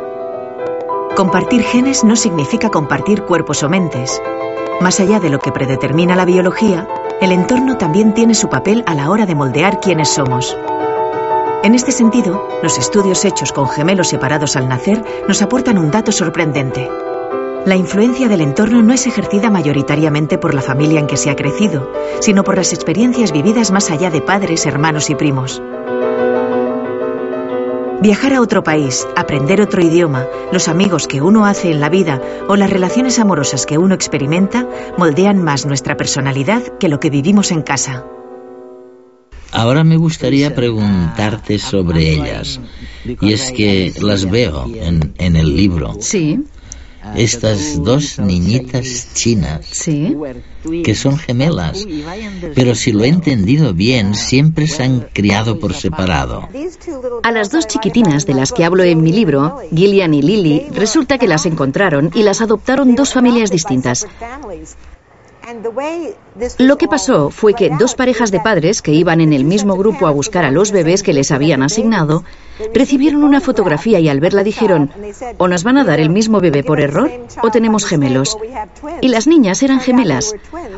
Compartir 1.16 1.64
genes 1.64 2.04
no 2.04 2.16
significa 2.16 2.70
compartir 2.70 3.24
cuerpos 3.24 3.64
o 3.64 3.70
mentes. 3.70 4.22
Más 4.82 5.00
allá 5.00 5.20
de 5.20 5.32
lo 5.32 5.40
que 5.40 5.52
predetermina 5.52 6.16
la 6.16 6.26
biología, 6.26 6.88
el 7.22 7.32
entorno 7.32 7.78
también 7.78 8.14
tiene 8.14 8.36
su 8.36 8.48
papel 8.48 8.84
a 8.86 8.94
la 8.94 9.10
hora 9.10 9.26
de 9.26 9.34
moldear 9.34 9.80
quiénes 9.80 10.10
somos. 10.10 10.56
En 11.64 11.74
este 11.74 11.92
sentido, 11.92 12.48
los 12.62 12.78
estudios 12.78 13.26
hechos 13.26 13.52
con 13.52 13.68
gemelos 13.68 14.10
separados 14.10 14.56
al 14.56 14.70
nacer 14.70 15.04
nos 15.28 15.42
aportan 15.42 15.80
un 15.80 15.90
dato 15.90 16.12
sorprendente. 16.12 16.90
La 17.66 17.76
influencia 17.76 18.30
del 18.30 18.42
entorno 18.42 18.82
no 18.82 18.94
es 18.94 19.08
ejercida 19.08 19.50
mayoritariamente 19.50 20.38
por 20.38 20.54
la 20.54 20.62
familia 20.62 21.00
en 21.00 21.08
que 21.08 21.18
se 21.18 21.30
ha 21.30 21.36
crecido, 21.36 21.92
sino 22.22 22.44
por 22.44 22.56
las 22.56 22.72
experiencias 22.72 23.32
vividas 23.32 23.72
más 23.72 23.90
allá 23.90 24.10
de 24.10 24.22
padres, 24.22 24.66
hermanos 24.66 25.10
y 25.10 25.16
primos. 25.16 25.62
Viajar 28.02 28.34
a 28.34 28.42
otro 28.42 28.64
país, 28.64 29.08
aprender 29.16 29.60
otro 29.60 29.82
idioma, 29.82 30.28
los 30.52 30.68
amigos 30.68 31.08
que 31.08 31.20
uno 31.20 31.48
hace 31.48 31.72
en 31.72 31.80
la 31.80 31.90
vida 31.90 32.22
o 32.48 32.56
las 32.56 32.70
relaciones 32.70 33.18
amorosas 33.18 33.66
que 33.66 33.80
uno 33.80 33.96
experimenta 33.96 34.68
moldean 35.00 35.44
más 35.44 35.66
nuestra 35.66 35.98
personalidad 35.98 36.62
que 36.78 36.90
lo 36.90 37.00
que 37.00 37.10
vivimos 37.10 37.52
en 37.52 37.64
casa. 37.64 38.06
Ahora 39.52 39.84
me 39.84 39.98
gustaría 39.98 40.54
preguntarte 40.54 41.58
sobre 41.58 42.12
ellas. 42.12 42.60
Y 43.04 43.34
es 43.34 43.52
que 43.52 43.92
las 44.00 44.30
veo 44.30 44.66
en, 44.76 45.16
en 45.18 45.36
el 45.36 45.56
libro. 45.56 45.96
Sí. 46.00 46.44
Estas 47.16 47.82
dos 47.84 48.20
niñitas 48.20 49.14
chinas 49.14 49.66
Sí. 49.72 50.16
que 50.84 50.96
son 50.96 51.18
gemelas, 51.18 51.86
pero 52.56 52.76
si 52.76 52.92
lo 52.92 53.04
he 53.04 53.08
entendido 53.08 53.74
bien, 53.74 54.16
siempre 54.16 54.68
se 54.68 54.84
han 54.84 55.08
criado 55.14 55.60
por 55.60 55.74
separado. 55.74 56.48
A 57.24 57.32
las 57.32 57.52
dos 57.52 57.68
chiquitinas 57.68 58.26
de 58.26 58.34
las 58.34 58.52
que 58.52 58.66
hablo 58.66 58.84
en 58.84 59.02
mi 59.02 59.12
libro, 59.12 59.58
Gillian 59.74 60.14
y 60.14 60.22
Lily, 60.22 60.68
resulta 60.74 61.18
que 61.18 61.28
las 61.28 61.46
encontraron 61.46 62.12
y 62.14 62.24
las 62.24 62.42
adoptaron 62.42 62.96
dos 62.96 63.14
familias 63.14 63.52
distintas. 63.52 64.06
Lo 66.60 66.78
que 66.78 66.88
pasó 66.88 67.30
fue 67.30 67.54
que 67.54 67.72
dos 67.80 67.96
parejas 67.96 68.32
de 68.32 68.40
padres 68.40 68.82
que 68.82 68.92
iban 68.92 69.22
en 69.22 69.34
el 69.34 69.46
mismo 69.46 69.76
grupo 69.78 70.08
a 70.08 70.12
buscar 70.12 70.44
a 70.44 70.52
los 70.52 70.72
bebés 70.72 71.04
que 71.04 71.14
les 71.14 71.32
habían 71.32 71.64
asignado, 71.64 72.24
recibieron 72.74 73.24
una 73.24 73.40
fotografía 73.40 74.00
y 74.00 74.10
al 74.10 74.20
verla 74.20 74.44
dijeron, 74.44 74.92
o 75.38 75.48
nos 75.48 75.64
van 75.64 75.78
a 75.78 75.84
dar 75.84 76.00
el 76.00 76.10
mismo 76.10 76.40
bebé 76.42 76.64
por 76.64 76.82
error 76.82 77.10
o 77.42 77.50
tenemos 77.50 77.86
gemelos. 77.86 78.38
Y 79.02 79.08
las 79.08 79.28
niñas 79.28 79.64
eran 79.64 79.80
gemelas. 79.80 80.34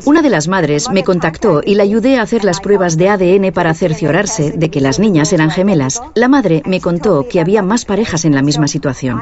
Una 0.05 0.21
de 0.21 0.29
las 0.29 0.47
madres 0.47 0.89
me 0.89 1.03
contactó 1.03 1.61
y 1.65 1.75
la 1.75 1.83
ayudé 1.83 2.17
a 2.17 2.21
hacer 2.21 2.43
las 2.43 2.59
pruebas 2.59 2.97
de 2.97 3.09
ADN 3.09 3.51
para 3.51 3.73
cerciorarse 3.73 4.51
de 4.51 4.69
que 4.69 4.81
las 4.81 4.99
niñas 4.99 5.33
eran 5.33 5.49
gemelas. 5.49 6.01
La 6.15 6.27
madre 6.27 6.61
me 6.65 6.79
contó 6.81 7.27
que 7.27 7.39
había 7.39 7.63
más 7.63 7.85
parejas 7.85 8.23
en 8.25 8.35
la 8.35 8.41
misma 8.41 8.67
situación. 8.67 9.19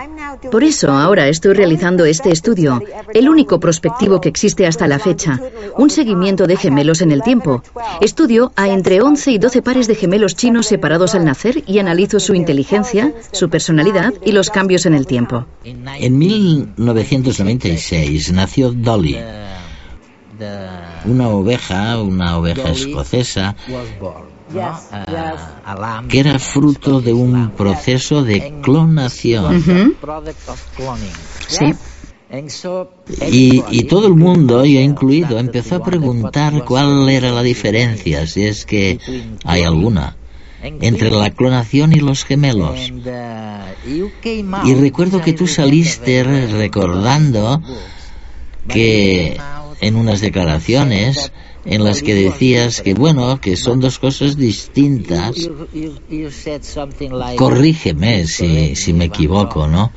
Por 0.52 0.64
eso 0.64 0.92
ahora 0.92 1.28
estoy 1.28 1.54
realizando 1.54 2.06
este 2.06 2.32
estudio, 2.32 2.82
el 3.14 3.30
único 3.30 3.60
prospectivo 3.60 4.22
que 4.22 4.30
existe 4.30 4.68
hasta 4.68 4.88
la 4.88 5.00
fecha, 5.00 5.37
un 5.78 5.90
seguimiento 5.90 6.48
de 6.48 6.58
gemelos 6.58 7.02
en 7.02 7.12
el 7.12 7.22
tiempo. 7.22 7.62
Estudio 8.02 8.52
a 8.56 8.70
entre 8.70 9.02
11 9.02 9.32
y 9.32 9.38
12 9.38 9.62
pares 9.62 9.88
de 9.88 9.96
gemelos 9.96 10.36
chinos 10.36 10.68
separados 10.68 11.16
al 11.16 11.24
nacer 11.26 11.64
y 11.68 11.80
analizo 11.80 12.20
su 12.20 12.36
inteligencia, 12.36 13.14
su 13.32 13.50
personalidad 13.50 14.14
y 14.24 14.32
los 14.32 14.50
cambios 14.50 14.86
en 14.86 14.94
el 14.94 15.08
tiempo. 15.08 15.46
En 15.64 16.18
1996 16.18 18.32
nació 18.34 18.72
Dolly, 18.72 19.18
una 21.06 21.30
oveja, 21.30 22.02
una 22.02 22.38
oveja 22.38 22.70
escocesa, 22.70 23.56
que 26.10 26.20
era 26.20 26.40
fruto 26.40 27.02
de 27.02 27.14
un 27.14 27.52
proceso 27.52 28.24
de 28.24 28.54
clonación. 28.62 29.58
Ujú. 29.58 29.96
Sí. 31.48 31.74
Y, 33.72 33.84
todo 33.84 34.08
el 34.08 34.16
mundo, 34.16 34.66
yo 34.66 34.80
incluido, 34.82 35.40
empezó 35.40 35.76
a 35.76 35.84
preguntar 35.84 36.66
cuál 36.66 37.08
era 37.10 37.32
la 37.32 37.42
diferencia, 37.44 38.28
si 38.28 38.44
es 38.44 38.66
que 38.66 39.00
hay 39.46 39.64
alguna, 39.64 40.18
entre 40.62 41.10
la 41.12 41.30
clonación 41.32 41.94
y 41.94 42.00
los 42.02 42.26
gemelos. 42.26 42.92
Y 44.66 44.74
recuerdo 44.76 45.22
que 45.22 45.34
tú 45.34 45.48
saliste 45.48 46.24
re- 46.24 46.48
recordando 46.48 47.62
que 48.68 49.38
en 49.80 49.96
unas 49.96 50.20
declaraciones 50.22 51.32
en 51.68 51.84
las 51.84 52.02
que 52.02 52.16
decías 52.16 52.82
que 52.82 52.94
bueno, 52.94 53.40
que 53.40 53.56
son 53.58 53.80
dos 53.80 54.00
cosas 54.00 54.38
distintas. 54.38 55.36
Corrígeme 57.36 58.26
si, 58.28 58.76
si 58.76 58.94
me 58.94 59.06
equivoco, 59.06 59.68
¿no? 59.68 59.92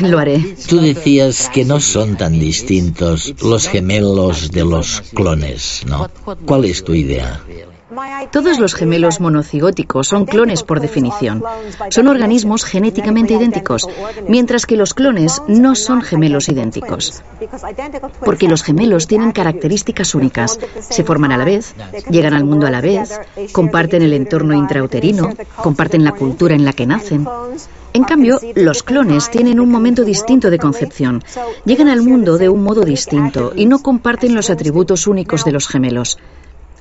Lo 0.00 0.18
haré. 0.18 0.56
Tú 0.66 0.80
decías 0.80 1.50
que 1.52 1.64
no 1.64 1.80
son 1.80 2.16
tan 2.16 2.38
distintos 2.38 3.34
los 3.42 3.68
gemelos 3.68 4.50
de 4.50 4.64
los 4.64 5.02
clones, 5.14 5.82
¿no? 5.86 6.10
¿Cuál 6.46 6.64
es 6.64 6.82
tu 6.82 6.94
idea? 6.94 7.42
Todos 8.30 8.58
los 8.58 8.74
gemelos 8.74 9.20
monocigóticos 9.20 10.08
son 10.08 10.24
clones 10.24 10.62
por 10.62 10.80
definición. 10.80 11.42
Son 11.90 12.08
organismos 12.08 12.64
genéticamente 12.64 13.34
idénticos, 13.34 13.86
mientras 14.28 14.66
que 14.66 14.76
los 14.76 14.94
clones 14.94 15.42
no 15.48 15.74
son 15.74 16.02
gemelos 16.02 16.48
idénticos. 16.48 17.22
Porque 18.24 18.48
los 18.48 18.62
gemelos 18.62 19.06
tienen 19.06 19.32
características 19.32 20.14
únicas. 20.14 20.58
Se 20.80 21.04
forman 21.04 21.32
a 21.32 21.36
la 21.36 21.44
vez, 21.44 21.74
llegan 22.10 22.34
al 22.34 22.44
mundo 22.44 22.66
a 22.66 22.70
la 22.70 22.80
vez, 22.80 23.20
comparten 23.52 24.02
el 24.02 24.14
entorno 24.14 24.54
intrauterino, 24.54 25.30
comparten 25.56 26.04
la 26.04 26.12
cultura 26.12 26.54
en 26.54 26.64
la 26.64 26.72
que 26.72 26.86
nacen. 26.86 27.26
En 27.94 28.04
cambio, 28.04 28.38
los 28.54 28.82
clones 28.82 29.30
tienen 29.30 29.60
un 29.60 29.70
momento 29.70 30.04
distinto 30.04 30.50
de 30.50 30.58
concepción. 30.58 31.22
Llegan 31.66 31.88
al 31.88 32.00
mundo 32.00 32.38
de 32.38 32.48
un 32.48 32.62
modo 32.62 32.82
distinto 32.82 33.52
y 33.54 33.66
no 33.66 33.80
comparten 33.80 34.34
los 34.34 34.48
atributos 34.48 35.06
únicos 35.06 35.44
de 35.44 35.52
los 35.52 35.68
gemelos. 35.68 36.18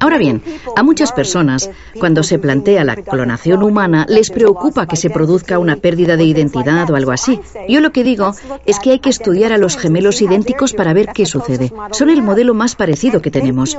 Ahora 0.02 0.18
bien, 0.18 0.42
a 0.76 0.82
muchas 0.82 1.12
personas, 1.12 1.70
cuando 2.00 2.24
se 2.24 2.40
plantea 2.40 2.84
la 2.84 2.96
clonación 2.96 3.62
humana, 3.62 4.08
les 4.10 4.32
preocupa 4.32 4.88
que 4.88 4.96
se 4.96 5.12
produzca 5.12 5.60
una 5.60 5.76
pérdida 5.76 6.18
de 6.18 6.24
identidad 6.24 6.90
o 6.90 6.96
algo 6.96 7.12
así. 7.12 7.40
Yo 7.70 7.82
lo 7.82 7.92
que 7.92 8.04
digo 8.04 8.34
es 8.66 8.80
que 8.80 8.92
hay 8.94 9.00
que 9.00 9.12
estudiar 9.12 9.54
a 9.54 9.60
los 9.60 9.78
gemelos 9.78 10.24
idénticos 10.24 10.74
para 10.74 10.94
ver 10.94 11.10
qué 11.14 11.28
sucede. 11.28 11.72
Son 11.92 12.10
el 12.10 12.24
modelo 12.24 12.56
más 12.56 12.76
parecido 12.76 13.22
que 13.22 13.30
tenemos. 13.30 13.78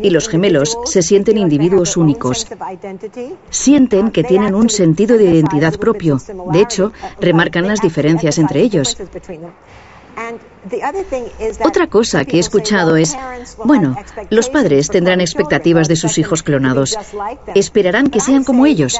Y 0.00 0.10
los 0.10 0.28
gemelos 0.28 0.78
se 0.84 1.02
sienten 1.02 1.38
individuos 1.38 1.96
únicos. 1.96 2.46
Sienten 3.50 4.12
que 4.12 4.22
tienen 4.22 4.54
un 4.54 4.70
sentido 4.70 5.18
de 5.18 5.24
identidad 5.24 5.76
propio. 5.76 6.20
De 6.52 6.60
hecho, 6.60 6.92
remarcan 7.20 7.66
las 7.66 7.80
diferencias 7.80 8.38
entre 8.38 8.60
ellos. 8.60 8.96
Otra 11.64 11.86
cosa 11.88 12.24
que 12.24 12.36
he 12.36 12.40
escuchado 12.40 12.96
es, 12.96 13.16
bueno, 13.64 13.96
los 14.30 14.48
padres 14.48 14.88
tendrán 14.88 15.20
expectativas 15.20 15.88
de 15.88 15.96
sus 15.96 16.18
hijos 16.18 16.42
clonados. 16.42 16.96
Esperarán 17.54 18.08
que 18.08 18.20
sean 18.20 18.44
como 18.44 18.66
ellos. 18.66 18.98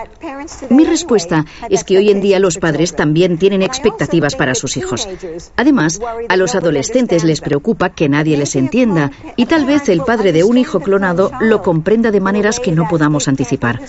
Mi 0.69 0.85
respuesta 0.85 1.45
es 1.71 1.85
que 1.85 1.99
hoy 1.99 2.11
en 2.11 2.21
día 2.21 2.39
los 2.39 2.59
padres 2.59 2.95
también 2.95 3.39
tienen 3.39 3.63
expectativas 3.63 4.37
para 4.37 4.55
sus 4.55 4.77
hijos. 4.77 5.09
Además, 5.57 6.01
a 6.29 6.37
los 6.37 6.55
adolescentes 6.55 7.25
les 7.25 7.41
preocupa 7.41 7.91
que 7.91 8.09
nadie 8.09 8.37
les 8.37 8.57
entienda 8.57 9.11
y 9.37 9.47
tal 9.47 9.65
vez 9.65 9.89
el 9.89 10.03
padre 10.03 10.33
de 10.33 10.45
un 10.45 10.59
hijo 10.59 10.81
clonado 10.81 11.31
lo 11.41 11.63
comprenda 11.63 12.11
de 12.11 12.21
maneras 12.21 12.61
que 12.61 12.73
no 12.73 12.89
podamos 12.89 13.29
anticipar. 13.29 13.81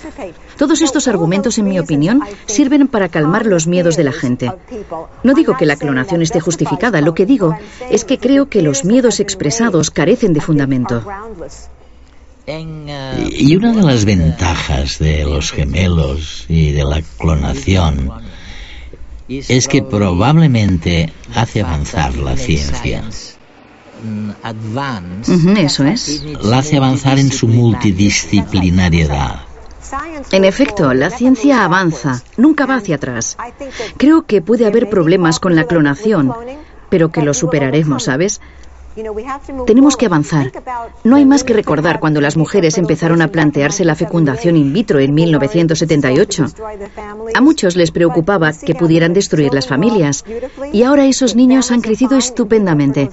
Todos 0.57 0.81
estos 0.81 1.07
argumentos, 1.07 1.57
en 1.57 1.67
mi 1.67 1.79
opinión, 1.79 2.21
sirven 2.45 2.87
para 2.87 3.09
calmar 3.09 3.45
los 3.45 3.67
miedos 3.67 3.97
de 3.97 4.03
la 4.03 4.11
gente. 4.11 4.51
No 5.23 5.33
digo 5.33 5.57
que 5.57 5.65
la 5.65 5.75
clonación 5.75 6.21
esté 6.21 6.39
justificada, 6.39 7.01
lo 7.01 7.13
que 7.13 7.25
digo 7.25 7.57
es 7.89 8.05
que 8.05 8.17
creo 8.17 8.49
que 8.49 8.61
los 8.61 8.85
miedos 8.85 9.19
expresados 9.19 9.91
carecen 9.91 10.33
de 10.33 10.41
fundamento. 10.41 11.03
Y 12.47 13.55
una 13.55 13.73
de 13.73 13.81
las 13.81 14.05
ventajas 14.05 14.99
de 14.99 15.23
los 15.23 15.51
gemelos 15.51 16.45
y 16.47 16.71
de 16.71 16.83
la 16.83 17.01
clonación 17.17 18.11
es 19.27 19.67
que 19.67 19.81
probablemente 19.81 21.11
hace 21.33 21.61
avanzar 21.61 22.15
la 22.17 22.37
ciencia. 22.37 23.03
Eso 25.57 25.85
es. 25.85 26.23
La 26.43 26.59
hace 26.59 26.77
avanzar 26.77 27.17
en 27.17 27.31
su 27.31 27.47
multidisciplinariedad. 27.47 29.39
En 30.31 30.45
efecto, 30.45 30.93
la 30.93 31.09
ciencia 31.09 31.63
avanza, 31.63 32.21
nunca 32.37 32.65
va 32.65 32.75
hacia 32.75 32.95
atrás. 32.95 33.37
Creo 33.97 34.25
que 34.25 34.41
puede 34.41 34.65
haber 34.65 34.89
problemas 34.89 35.39
con 35.39 35.55
la 35.55 35.65
clonación, 35.65 36.33
pero 36.95 37.11
que 37.11 37.21
lo 37.21 37.33
superaremos, 37.33 38.03
¿sabes? 38.03 38.39
Tenemos 39.67 39.97
que 39.97 40.05
avanzar. 40.05 40.49
No 41.03 41.17
hay 41.17 41.25
más 41.25 41.43
que 41.43 41.51
recordar 41.51 41.99
cuando 41.99 42.21
las 42.21 42.37
mujeres 42.37 42.77
empezaron 42.77 43.21
a 43.21 43.27
plantearse 43.27 43.83
la 43.83 43.95
fecundación 43.95 44.55
in 44.55 44.71
vitro 44.71 45.01
en 45.01 45.13
1978. 45.13 46.45
A 47.33 47.41
muchos 47.41 47.75
les 47.75 47.91
preocupaba 47.91 48.53
que 48.53 48.75
pudieran 48.75 49.11
destruir 49.11 49.53
las 49.53 49.67
familias. 49.67 50.23
Y 50.71 50.83
ahora 50.83 51.05
esos 51.05 51.35
niños 51.35 51.69
han 51.69 51.81
crecido 51.81 52.15
estupendamente. 52.15 53.09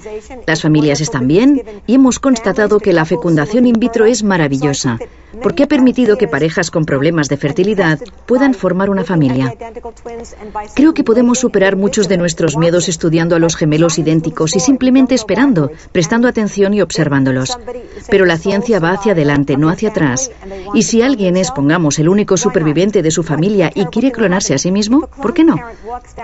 Las 0.47 0.61
familias 0.61 1.01
están 1.01 1.27
bien 1.27 1.61
y 1.85 1.95
hemos 1.95 2.19
constatado 2.19 2.79
que 2.79 2.93
la 2.93 3.03
fecundación 3.03 3.65
in 3.65 3.77
vitro 3.77 4.05
es 4.05 4.23
maravillosa 4.23 4.97
porque 5.41 5.63
ha 5.63 5.67
permitido 5.67 6.17
que 6.17 6.27
parejas 6.27 6.71
con 6.71 6.85
problemas 6.85 7.29
de 7.29 7.37
fertilidad 7.37 7.99
puedan 8.25 8.53
formar 8.53 8.89
una 8.89 9.03
familia. 9.03 9.55
Creo 10.75 10.93
que 10.93 11.03
podemos 11.03 11.39
superar 11.39 11.75
muchos 11.75 12.07
de 12.07 12.17
nuestros 12.17 12.57
miedos 12.57 12.89
estudiando 12.89 13.35
a 13.35 13.39
los 13.39 13.55
gemelos 13.55 13.97
idénticos 13.97 14.55
y 14.55 14.59
simplemente 14.59 15.15
esperando, 15.15 15.71
prestando 15.91 16.27
atención 16.27 16.73
y 16.73 16.81
observándolos. 16.81 17.57
Pero 18.09 18.25
la 18.25 18.37
ciencia 18.37 18.79
va 18.79 18.91
hacia 18.91 19.13
adelante, 19.13 19.57
no 19.57 19.69
hacia 19.69 19.89
atrás. 19.89 20.31
Y 20.73 20.83
si 20.83 21.01
alguien 21.01 21.37
es, 21.37 21.51
pongamos, 21.51 21.99
el 21.99 22.09
único 22.09 22.37
superviviente 22.37 23.01
de 23.01 23.11
su 23.11 23.23
familia 23.23 23.71
y 23.73 23.85
quiere 23.85 24.11
clonarse 24.11 24.53
a 24.53 24.57
sí 24.57 24.71
mismo, 24.71 25.07
¿por 25.21 25.33
qué 25.33 25.43
no? 25.43 25.55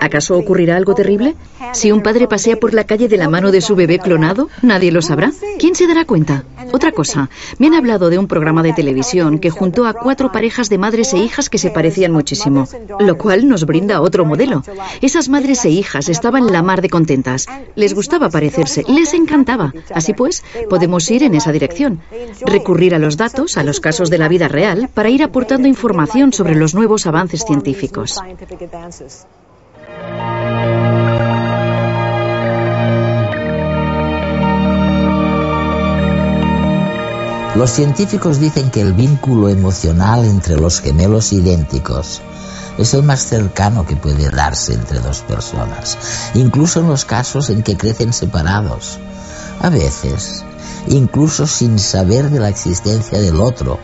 ¿Acaso 0.00 0.36
ocurrirá 0.36 0.76
algo 0.76 0.94
terrible? 0.94 1.34
Si 1.72 1.92
un 1.92 2.02
padre 2.02 2.28
pasea 2.28 2.56
por 2.56 2.74
la 2.74 2.84
calle 2.84 3.08
de 3.08 3.16
la 3.16 3.28
mano 3.28 3.50
de 3.50 3.60
su 3.60 3.74
bebé 3.74 3.98
clonado, 3.98 4.48
nadie 4.62 4.92
lo 4.92 5.02
sabrá. 5.02 5.32
¿Quién 5.58 5.74
se 5.74 5.86
dará 5.86 6.04
cuenta? 6.04 6.44
Otra 6.72 6.92
cosa, 6.92 7.30
me 7.58 7.66
han 7.66 7.74
hablado 7.74 8.10
de 8.10 8.18
un 8.18 8.26
programa 8.26 8.62
de 8.62 8.72
televisión 8.72 9.38
que 9.38 9.50
juntó 9.50 9.86
a 9.86 9.92
cuatro 9.92 10.32
parejas 10.32 10.68
de 10.68 10.78
madres 10.78 11.12
e 11.14 11.18
hijas 11.18 11.48
que 11.48 11.58
se 11.58 11.70
parecían 11.70 12.12
muchísimo, 12.12 12.68
lo 12.98 13.18
cual 13.18 13.48
nos 13.48 13.66
brinda 13.66 14.00
otro 14.00 14.24
modelo. 14.24 14.62
Esas 15.00 15.28
madres 15.28 15.64
e 15.64 15.70
hijas 15.70 16.08
estaban 16.08 16.52
la 16.52 16.62
mar 16.62 16.82
de 16.82 16.90
contentas. 16.90 17.46
Les 17.74 17.94
gustaba 17.94 18.30
parecerse, 18.30 18.84
les 18.88 19.14
encantaba. 19.14 19.72
Así 19.94 20.12
pues, 20.12 20.42
podemos 20.68 21.10
ir 21.10 21.22
en 21.22 21.34
esa 21.34 21.52
dirección. 21.52 22.00
Recurrir 22.46 22.94
a 22.94 22.98
los 22.98 23.16
datos, 23.16 23.56
a 23.56 23.62
los 23.62 23.80
casos 23.80 24.10
de 24.10 24.18
la 24.18 24.28
vida 24.28 24.48
real, 24.48 24.88
para 24.92 25.10
ir 25.10 25.22
aportando 25.22 25.68
información 25.68 26.32
sobre 26.32 26.54
los 26.54 26.74
nuevos 26.74 27.06
avances 27.06 27.44
científicos. 27.46 28.18
Los 37.60 37.72
científicos 37.72 38.40
dicen 38.40 38.70
que 38.70 38.80
el 38.80 38.94
vínculo 38.94 39.50
emocional 39.50 40.24
entre 40.24 40.56
los 40.56 40.80
gemelos 40.80 41.30
idénticos 41.30 42.22
es 42.78 42.94
el 42.94 43.02
más 43.02 43.20
cercano 43.20 43.84
que 43.84 43.96
puede 43.96 44.30
darse 44.30 44.72
entre 44.72 44.98
dos 44.98 45.20
personas, 45.20 45.98
incluso 46.32 46.80
en 46.80 46.88
los 46.88 47.04
casos 47.04 47.50
en 47.50 47.62
que 47.62 47.76
crecen 47.76 48.14
separados. 48.14 48.98
A 49.60 49.68
veces, 49.68 50.42
incluso 50.88 51.46
sin 51.46 51.78
saber 51.78 52.30
de 52.30 52.40
la 52.40 52.48
existencia 52.48 53.20
del 53.20 53.38
otro, 53.38 53.78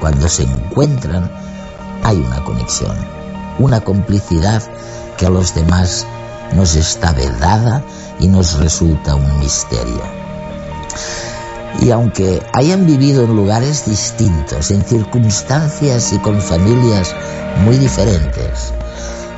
cuando 0.00 0.28
se 0.28 0.42
encuentran, 0.42 1.30
hay 2.02 2.16
una 2.16 2.42
conexión, 2.42 2.96
una 3.60 3.80
complicidad 3.80 4.60
que 5.16 5.26
a 5.26 5.30
los 5.30 5.54
demás 5.54 6.04
nos 6.52 6.74
está 6.74 7.12
vedada 7.12 7.80
y 8.18 8.26
nos 8.26 8.58
resulta 8.58 9.14
un 9.14 9.38
misterio 9.38 10.23
y 11.80 11.90
aunque 11.90 12.42
hayan 12.52 12.86
vivido 12.86 13.24
en 13.24 13.36
lugares 13.36 13.86
distintos, 13.86 14.70
en 14.70 14.84
circunstancias 14.84 16.12
y 16.12 16.18
con 16.18 16.40
familias 16.40 17.14
muy 17.64 17.76
diferentes, 17.76 18.72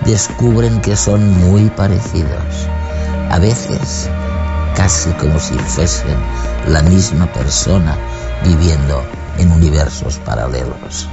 descubren 0.04 0.80
que 0.80 0.96
son 0.96 1.50
muy 1.50 1.68
parecidos, 1.70 2.68
a 3.30 3.38
veces 3.38 4.08
casi 4.76 5.10
como 5.12 5.38
si 5.40 5.54
fuesen 5.54 6.16
la 6.68 6.82
misma 6.82 7.32
persona 7.32 7.96
viviendo 8.44 9.02
en 9.38 9.50
universos 9.50 10.18
paralelos. 10.18 11.08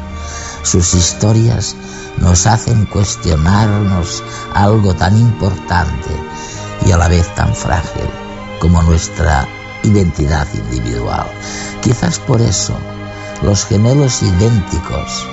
Sus 0.63 0.93
historias 0.93 1.75
nos 2.17 2.45
hacen 2.45 2.85
cuestionarnos 2.85 4.23
algo 4.53 4.93
tan 4.93 5.17
importante 5.17 6.09
y 6.85 6.91
a 6.91 6.97
la 6.97 7.07
vez 7.07 7.33
tan 7.35 7.53
frágil 7.55 8.09
como 8.59 8.81
nuestra 8.83 9.47
identidad 9.83 10.47
individual. 10.53 11.27
Quizás 11.81 12.19
por 12.19 12.41
eso 12.41 12.75
los 13.41 13.65
gemelos 13.65 14.21
idénticos, 14.21 15.27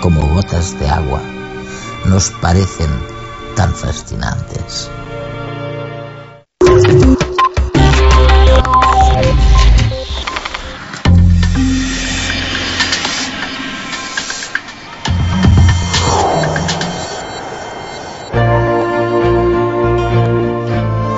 como 0.00 0.26
gotas 0.28 0.78
de 0.78 0.88
agua, 0.88 1.22
nos 2.04 2.30
parecen 2.30 2.90
tan 3.56 3.74
fascinantes. 3.74 4.90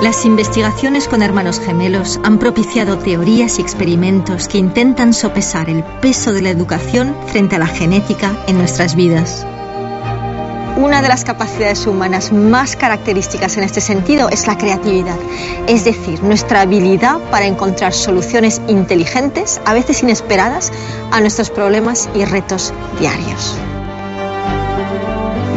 Las 0.07 0.23
investigaciones 0.23 1.09
con 1.09 1.21
hermanos 1.21 1.59
gemelos 1.59 2.17
han 2.23 2.39
propiciado 2.39 2.97
teorías 2.97 3.59
y 3.59 3.61
experimentos 3.61 4.47
que 4.47 4.57
intentan 4.57 5.13
sopesar 5.13 5.69
el 5.69 5.83
peso 5.83 6.31
de 6.31 6.41
la 6.41 6.49
educación 6.49 7.13
frente 7.25 7.57
a 7.57 7.59
la 7.59 7.67
genética 7.67 8.31
en 8.47 8.57
nuestras 8.57 8.95
vidas. 8.95 9.45
Una 10.77 11.01
de 11.01 11.09
las 11.09 11.25
capacidades 11.25 11.85
humanas 11.87 12.31
más 12.31 12.77
características 12.77 13.57
en 13.57 13.65
este 13.65 13.81
sentido 13.81 14.29
es 14.29 14.47
la 14.47 14.57
creatividad, 14.57 15.17
es 15.67 15.83
decir, 15.83 16.23
nuestra 16.23 16.61
habilidad 16.61 17.19
para 17.29 17.45
encontrar 17.45 17.91
soluciones 17.91 18.61
inteligentes, 18.69 19.59
a 19.65 19.73
veces 19.73 20.03
inesperadas, 20.03 20.71
a 21.11 21.19
nuestros 21.19 21.49
problemas 21.49 22.07
y 22.15 22.23
retos 22.23 22.73
diarios. 22.97 23.57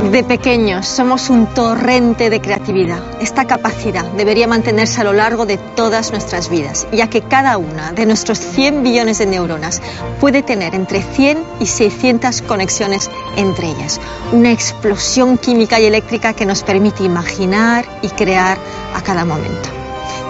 De 0.09 0.25
pequeños 0.25 0.89
somos 0.89 1.31
un 1.31 1.47
torrente 1.47 2.31
de 2.31 2.41
creatividad. 2.41 2.99
Esta 3.21 3.45
capacidad 3.45 4.05
debería 4.13 4.49
mantenerse 4.49 5.03
a 5.03 5.05
lo 5.05 5.13
largo 5.13 5.47
de 5.47 5.57
todas 5.57 6.11
nuestras 6.11 6.49
vidas, 6.49 6.89
ya 6.91 7.09
que 7.09 7.21
cada 7.21 7.59
una 7.59 7.93
de 7.93 8.07
nuestros 8.07 8.39
100 8.39 8.83
billones 8.83 9.19
de 9.19 9.27
neuronas 9.27 9.81
puede 10.19 10.43
tener 10.43 10.75
entre 10.75 11.03
100 11.03 11.45
y 11.61 11.67
600 11.67 12.43
conexiones 12.43 13.09
entre 13.37 13.69
ellas. 13.69 14.01
Una 14.33 14.51
explosión 14.51 15.39
química 15.39 15.79
y 15.79 15.85
eléctrica 15.85 16.33
que 16.33 16.47
nos 16.47 16.65
permite 16.65 17.05
imaginar 17.05 17.85
y 18.03 18.09
crear 18.09 18.59
a 18.97 19.03
cada 19.03 19.25
momento. 19.25 19.69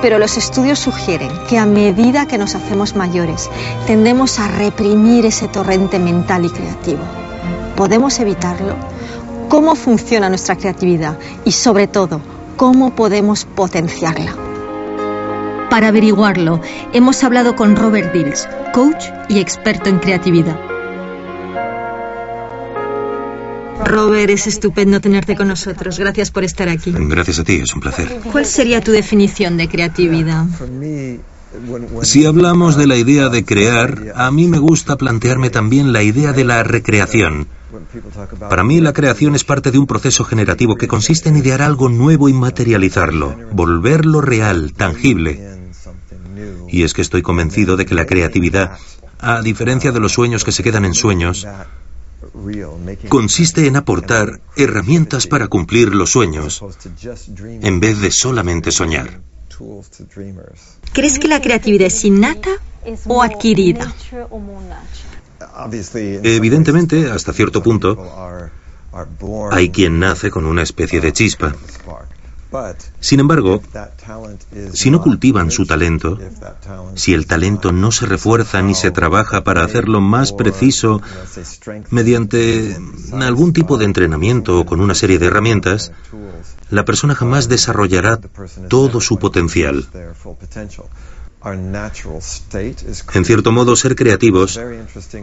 Pero 0.02 0.18
los 0.18 0.36
estudios 0.36 0.78
sugieren 0.80 1.30
que 1.48 1.58
a 1.58 1.64
medida 1.64 2.26
que 2.26 2.38
nos 2.38 2.54
hacemos 2.54 2.96
mayores, 2.96 3.48
tendemos 3.86 4.40
a 4.40 4.48
reprimir 4.48 5.24
ese 5.24 5.48
torrente 5.48 5.98
mental 5.98 6.44
y 6.44 6.50
creativo. 6.50 7.02
¿Podemos 7.76 8.18
evitarlo? 8.18 8.74
¿Cómo 9.50 9.74
funciona 9.74 10.28
nuestra 10.28 10.54
creatividad? 10.54 11.18
Y 11.44 11.50
sobre 11.50 11.88
todo, 11.88 12.22
¿cómo 12.56 12.94
podemos 12.94 13.44
potenciarla? 13.44 14.36
Para 15.68 15.88
averiguarlo, 15.88 16.60
hemos 16.92 17.24
hablado 17.24 17.56
con 17.56 17.74
Robert 17.74 18.12
Dills, 18.12 18.48
coach 18.72 19.06
y 19.28 19.40
experto 19.40 19.90
en 19.90 19.98
creatividad. 19.98 20.56
Robert, 23.84 24.30
es 24.30 24.46
estupendo 24.46 25.00
tenerte 25.00 25.34
con 25.34 25.48
nosotros. 25.48 25.98
Gracias 25.98 26.30
por 26.30 26.44
estar 26.44 26.68
aquí. 26.68 26.94
Gracias 26.96 27.40
a 27.40 27.44
ti, 27.44 27.56
es 27.56 27.74
un 27.74 27.80
placer. 27.80 28.20
¿Cuál 28.30 28.46
sería 28.46 28.80
tu 28.80 28.92
definición 28.92 29.56
de 29.56 29.68
creatividad? 29.68 30.46
Si 32.02 32.24
hablamos 32.24 32.76
de 32.76 32.86
la 32.86 32.96
idea 32.96 33.28
de 33.28 33.44
crear, 33.44 34.12
a 34.14 34.30
mí 34.30 34.46
me 34.46 34.58
gusta 34.58 34.96
plantearme 34.96 35.50
también 35.50 35.92
la 35.92 36.04
idea 36.04 36.32
de 36.32 36.44
la 36.44 36.62
recreación. 36.62 37.48
Para 38.48 38.64
mí 38.64 38.80
la 38.80 38.92
creación 38.92 39.34
es 39.34 39.44
parte 39.44 39.70
de 39.70 39.78
un 39.78 39.86
proceso 39.86 40.24
generativo 40.24 40.76
que 40.76 40.88
consiste 40.88 41.28
en 41.28 41.36
idear 41.36 41.62
algo 41.62 41.88
nuevo 41.88 42.28
y 42.28 42.32
materializarlo, 42.32 43.36
volverlo 43.52 44.20
real, 44.20 44.72
tangible. 44.74 45.58
Y 46.68 46.84
es 46.84 46.94
que 46.94 47.02
estoy 47.02 47.22
convencido 47.22 47.76
de 47.76 47.86
que 47.86 47.94
la 47.94 48.06
creatividad, 48.06 48.78
a 49.18 49.42
diferencia 49.42 49.92
de 49.92 50.00
los 50.00 50.12
sueños 50.12 50.44
que 50.44 50.52
se 50.52 50.62
quedan 50.62 50.84
en 50.84 50.94
sueños, 50.94 51.46
consiste 53.08 53.66
en 53.66 53.76
aportar 53.76 54.40
herramientas 54.56 55.26
para 55.26 55.48
cumplir 55.48 55.94
los 55.94 56.10
sueños, 56.10 56.62
en 57.42 57.80
vez 57.80 58.00
de 58.00 58.10
solamente 58.10 58.70
soñar. 58.70 59.20
¿Crees 60.92 61.18
que 61.18 61.28
la 61.28 61.40
creatividad 61.40 61.86
es 61.88 62.04
innata 62.04 62.50
o 63.06 63.22
adquirida? 63.22 63.92
Evidentemente, 66.22 67.10
hasta 67.10 67.32
cierto 67.32 67.62
punto, 67.62 67.96
hay 69.50 69.70
quien 69.70 69.98
nace 69.98 70.30
con 70.30 70.44
una 70.44 70.62
especie 70.62 71.00
de 71.00 71.12
chispa. 71.12 71.54
Sin 72.98 73.20
embargo, 73.20 73.62
si 74.72 74.90
no 74.90 75.00
cultivan 75.00 75.52
su 75.52 75.66
talento, 75.66 76.18
si 76.96 77.14
el 77.14 77.26
talento 77.26 77.70
no 77.70 77.92
se 77.92 78.06
refuerza 78.06 78.60
ni 78.60 78.74
se 78.74 78.90
trabaja 78.90 79.44
para 79.44 79.62
hacerlo 79.62 80.00
más 80.00 80.32
preciso 80.32 81.00
mediante 81.90 82.76
algún 83.12 83.52
tipo 83.52 83.78
de 83.78 83.84
entrenamiento 83.84 84.58
o 84.58 84.66
con 84.66 84.80
una 84.80 84.96
serie 84.96 85.20
de 85.20 85.26
herramientas, 85.26 85.92
la 86.70 86.84
persona 86.84 87.14
jamás 87.14 87.48
desarrollará 87.48 88.18
todo 88.68 89.00
su 89.00 89.18
potencial. 89.18 89.86
En 91.42 93.24
cierto 93.24 93.50
modo, 93.50 93.74
ser 93.74 93.96
creativos 93.96 94.60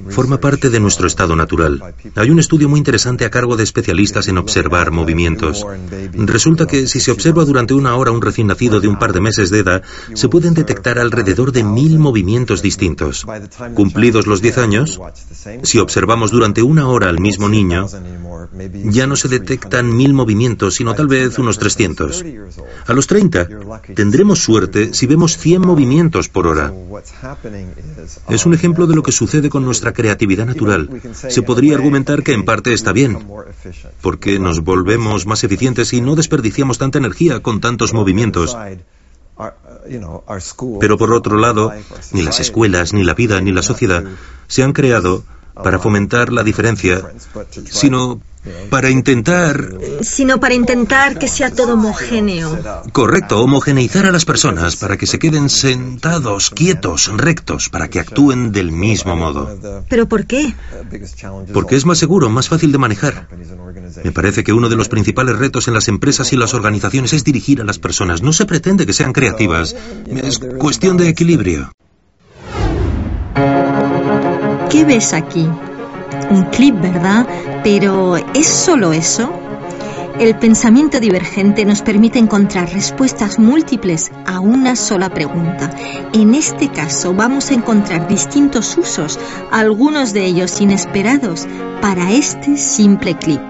forma 0.09 0.39
parte 0.39 0.71
de 0.71 0.79
nuestro 0.79 1.05
estado 1.05 1.35
natural. 1.35 1.93
Hay 2.15 2.31
un 2.31 2.39
estudio 2.39 2.67
muy 2.67 2.79
interesante 2.79 3.23
a 3.23 3.29
cargo 3.29 3.55
de 3.55 3.63
especialistas 3.63 4.27
en 4.27 4.39
observar 4.39 4.89
movimientos. 4.89 5.65
Resulta 6.13 6.65
que 6.65 6.87
si 6.87 6.99
se 6.99 7.11
observa 7.11 7.45
durante 7.45 7.75
una 7.75 7.95
hora 7.95 8.11
un 8.11 8.21
recién 8.21 8.47
nacido 8.47 8.79
de 8.79 8.87
un 8.87 8.97
par 8.97 9.13
de 9.13 9.21
meses 9.21 9.51
de 9.51 9.59
edad, 9.59 9.83
se 10.15 10.27
pueden 10.27 10.55
detectar 10.55 10.97
alrededor 10.97 11.51
de 11.51 11.63
mil 11.63 11.99
movimientos 11.99 12.63
distintos. 12.63 13.25
Cumplidos 13.75 14.25
los 14.25 14.41
10 14.41 14.57
años, 14.57 14.99
si 15.61 15.77
observamos 15.77 16.31
durante 16.31 16.63
una 16.63 16.87
hora 16.87 17.09
al 17.09 17.19
mismo 17.19 17.47
niño, 17.47 17.85
ya 18.85 19.05
no 19.05 19.15
se 19.15 19.27
detectan 19.27 19.95
mil 19.95 20.15
movimientos, 20.15 20.75
sino 20.75 20.95
tal 20.95 21.07
vez 21.07 21.37
unos 21.37 21.59
300. 21.59 22.25
A 22.87 22.93
los 22.93 23.05
30, 23.05 23.49
tendremos 23.93 24.39
suerte 24.39 24.95
si 24.95 25.05
vemos 25.05 25.37
100 25.37 25.61
movimientos 25.61 26.06
Es 28.29 28.45
un 28.45 28.53
ejemplo 28.53 28.87
de 28.87 28.95
lo 28.95 29.03
que 29.03 29.11
sucede 29.11 29.49
con 29.49 29.65
nuestra 29.65 29.93
creatividad 29.93 30.45
natural. 30.45 30.89
Se 31.13 31.41
podría 31.41 31.75
argumentar 31.75 32.23
que 32.23 32.33
en 32.33 32.45
parte 32.45 32.73
está 32.73 32.91
bien, 32.91 33.27
porque 34.01 34.39
nos 34.39 34.63
volvemos 34.63 35.25
más 35.25 35.43
eficientes 35.43 35.93
y 35.93 36.01
no 36.01 36.15
desperdiciamos 36.15 36.77
tanta 36.77 36.97
energía 36.97 37.41
con 37.41 37.61
tantos 37.61 37.93
movimientos. 37.93 38.57
Pero 40.79 40.97
por 40.97 41.13
otro 41.13 41.37
lado, 41.37 41.71
ni 42.11 42.23
las 42.23 42.39
escuelas, 42.39 42.93
ni 42.93 43.03
la 43.03 43.13
vida, 43.13 43.39
ni 43.41 43.51
la 43.51 43.61
sociedad 43.61 44.03
se 44.47 44.63
han 44.63 44.73
creado 44.73 45.23
para 45.63 45.79
fomentar 45.79 46.31
la 46.31 46.43
diferencia, 46.43 47.01
sino 47.69 48.21
para 48.69 48.89
intentar... 48.89 49.73
Sino 50.01 50.39
para 50.39 50.53
intentar 50.53 51.17
que 51.17 51.27
sea 51.27 51.51
todo 51.51 51.73
homogéneo. 51.73 52.57
Correcto, 52.91 53.41
homogeneizar 53.41 54.05
a 54.05 54.11
las 54.11 54.25
personas 54.25 54.75
para 54.75 54.97
que 54.97 55.07
se 55.07 55.19
queden 55.19 55.49
sentados, 55.49 56.49
quietos, 56.49 57.11
rectos, 57.15 57.69
para 57.69 57.89
que 57.89 57.99
actúen 57.99 58.51
del 58.51 58.71
mismo 58.71 59.15
modo. 59.15 59.83
¿Pero 59.89 60.07
por 60.07 60.25
qué? 60.25 60.53
Porque 61.53 61.75
es 61.75 61.85
más 61.85 61.97
seguro, 61.97 62.29
más 62.29 62.49
fácil 62.49 62.71
de 62.71 62.77
manejar. 62.77 63.27
Me 64.03 64.11
parece 64.11 64.43
que 64.43 64.53
uno 64.53 64.69
de 64.69 64.75
los 64.75 64.89
principales 64.89 65.37
retos 65.37 65.67
en 65.67 65.73
las 65.73 65.87
empresas 65.87 66.31
y 66.33 66.37
las 66.37 66.53
organizaciones 66.53 67.13
es 67.13 67.23
dirigir 67.23 67.61
a 67.61 67.65
las 67.65 67.79
personas. 67.79 68.21
No 68.21 68.33
se 68.33 68.45
pretende 68.45 68.85
que 68.85 68.93
sean 68.93 69.13
creativas. 69.13 69.75
Es 70.07 70.39
cuestión 70.39 70.97
de 70.97 71.09
equilibrio. 71.09 71.71
¿Qué 74.69 74.83
ves 74.83 75.13
aquí? 75.13 75.47
Un 76.29 76.43
clip, 76.51 76.75
¿verdad? 76.81 77.25
Pero 77.63 78.17
¿es 78.17 78.47
solo 78.47 78.91
eso? 78.91 79.31
El 80.19 80.35
pensamiento 80.35 80.99
divergente 80.99 81.63
nos 81.63 81.81
permite 81.81 82.19
encontrar 82.19 82.73
respuestas 82.73 83.39
múltiples 83.39 84.11
a 84.25 84.41
una 84.41 84.75
sola 84.75 85.09
pregunta. 85.09 85.69
En 86.11 86.35
este 86.35 86.67
caso 86.67 87.13
vamos 87.13 87.49
a 87.49 87.53
encontrar 87.53 88.09
distintos 88.09 88.77
usos, 88.77 89.17
algunos 89.51 90.11
de 90.11 90.25
ellos 90.25 90.59
inesperados, 90.59 91.47
para 91.81 92.11
este 92.11 92.57
simple 92.57 93.15
clip. 93.17 93.41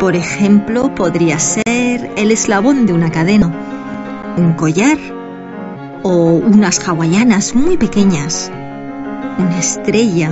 Por 0.00 0.16
ejemplo, 0.16 0.94
podría 0.94 1.38
ser 1.38 2.12
el 2.16 2.30
eslabón 2.30 2.86
de 2.86 2.94
una 2.94 3.10
cadena, 3.10 3.52
un 4.38 4.54
collar 4.54 4.98
o 6.02 6.32
unas 6.32 6.88
hawaianas 6.88 7.54
muy 7.54 7.76
pequeñas 7.76 8.50
una 9.38 9.58
estrella, 9.58 10.30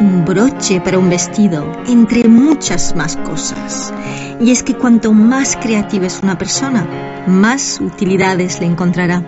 un 0.00 0.24
broche 0.24 0.80
para 0.80 0.98
un 0.98 1.10
vestido, 1.10 1.70
entre 1.86 2.28
muchas 2.28 2.94
más 2.96 3.16
cosas. 3.18 3.92
Y 4.40 4.50
es 4.50 4.62
que 4.62 4.74
cuanto 4.74 5.12
más 5.12 5.56
creativa 5.56 6.06
es 6.06 6.20
una 6.22 6.38
persona, 6.38 6.86
más 7.26 7.80
utilidades 7.80 8.60
le 8.60 8.66
encontrará. 8.66 9.22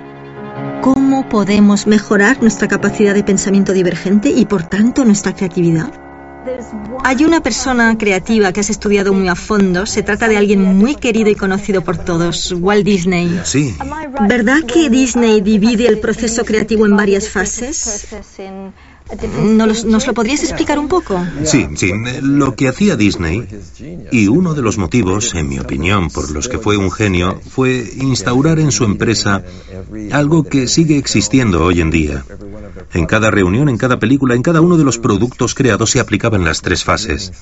¿Cómo 0.82 1.28
podemos 1.28 1.86
mejorar 1.86 2.40
nuestra 2.42 2.68
capacidad 2.68 3.14
de 3.14 3.24
pensamiento 3.24 3.72
divergente 3.72 4.30
y 4.30 4.44
por 4.46 4.64
tanto 4.64 5.04
nuestra 5.04 5.32
creatividad? 5.34 6.03
Hay 7.04 7.24
una 7.24 7.40
persona 7.40 7.96
creativa 7.98 8.52
que 8.52 8.60
has 8.60 8.70
estudiado 8.70 9.12
muy 9.12 9.28
a 9.28 9.34
fondo. 9.34 9.86
Se 9.86 10.02
trata 10.02 10.28
de 10.28 10.36
alguien 10.36 10.62
muy 10.62 10.94
querido 10.96 11.30
y 11.30 11.34
conocido 11.34 11.82
por 11.82 11.98
todos, 11.98 12.52
Walt 12.52 12.84
Disney. 12.84 13.40
Sí. 13.44 13.76
¿Verdad 14.28 14.62
que 14.62 14.90
Disney 14.90 15.40
divide 15.40 15.86
el 15.86 15.98
proceso 15.98 16.44
creativo 16.44 16.86
en 16.86 16.96
varias 16.96 17.28
fases? 17.28 18.06
¿Nos, 19.38 19.84
¿Nos, 19.84 20.06
lo 20.06 20.14
podrías 20.14 20.42
explicar 20.42 20.78
un 20.78 20.88
poco? 20.88 21.22
Sí, 21.44 21.68
sí. 21.76 21.92
Lo 22.22 22.56
que 22.56 22.68
hacía 22.68 22.96
Disney, 22.96 23.46
y 24.10 24.28
uno 24.28 24.54
de 24.54 24.62
los 24.62 24.78
motivos, 24.78 25.34
en 25.34 25.48
mi 25.48 25.58
opinión, 25.58 26.08
por 26.08 26.30
los 26.30 26.48
que 26.48 26.58
fue 26.58 26.78
un 26.78 26.90
genio, 26.90 27.40
fue 27.48 27.86
instaurar 27.96 28.58
en 28.58 28.72
su 28.72 28.84
empresa 28.84 29.44
algo 30.10 30.44
que 30.44 30.66
sigue 30.68 30.96
existiendo 30.96 31.64
hoy 31.64 31.82
en 31.82 31.90
día. 31.90 32.24
En 32.94 33.06
cada 33.06 33.30
reunión, 33.30 33.68
en 33.68 33.76
cada 33.76 33.98
película, 33.98 34.34
en 34.34 34.42
cada 34.42 34.62
uno 34.62 34.78
de 34.78 34.84
los 34.84 34.98
productos 34.98 35.54
creados 35.54 35.90
se 35.90 36.00
aplicaban 36.00 36.44
las 36.44 36.62
tres 36.62 36.82
fases. 36.82 37.32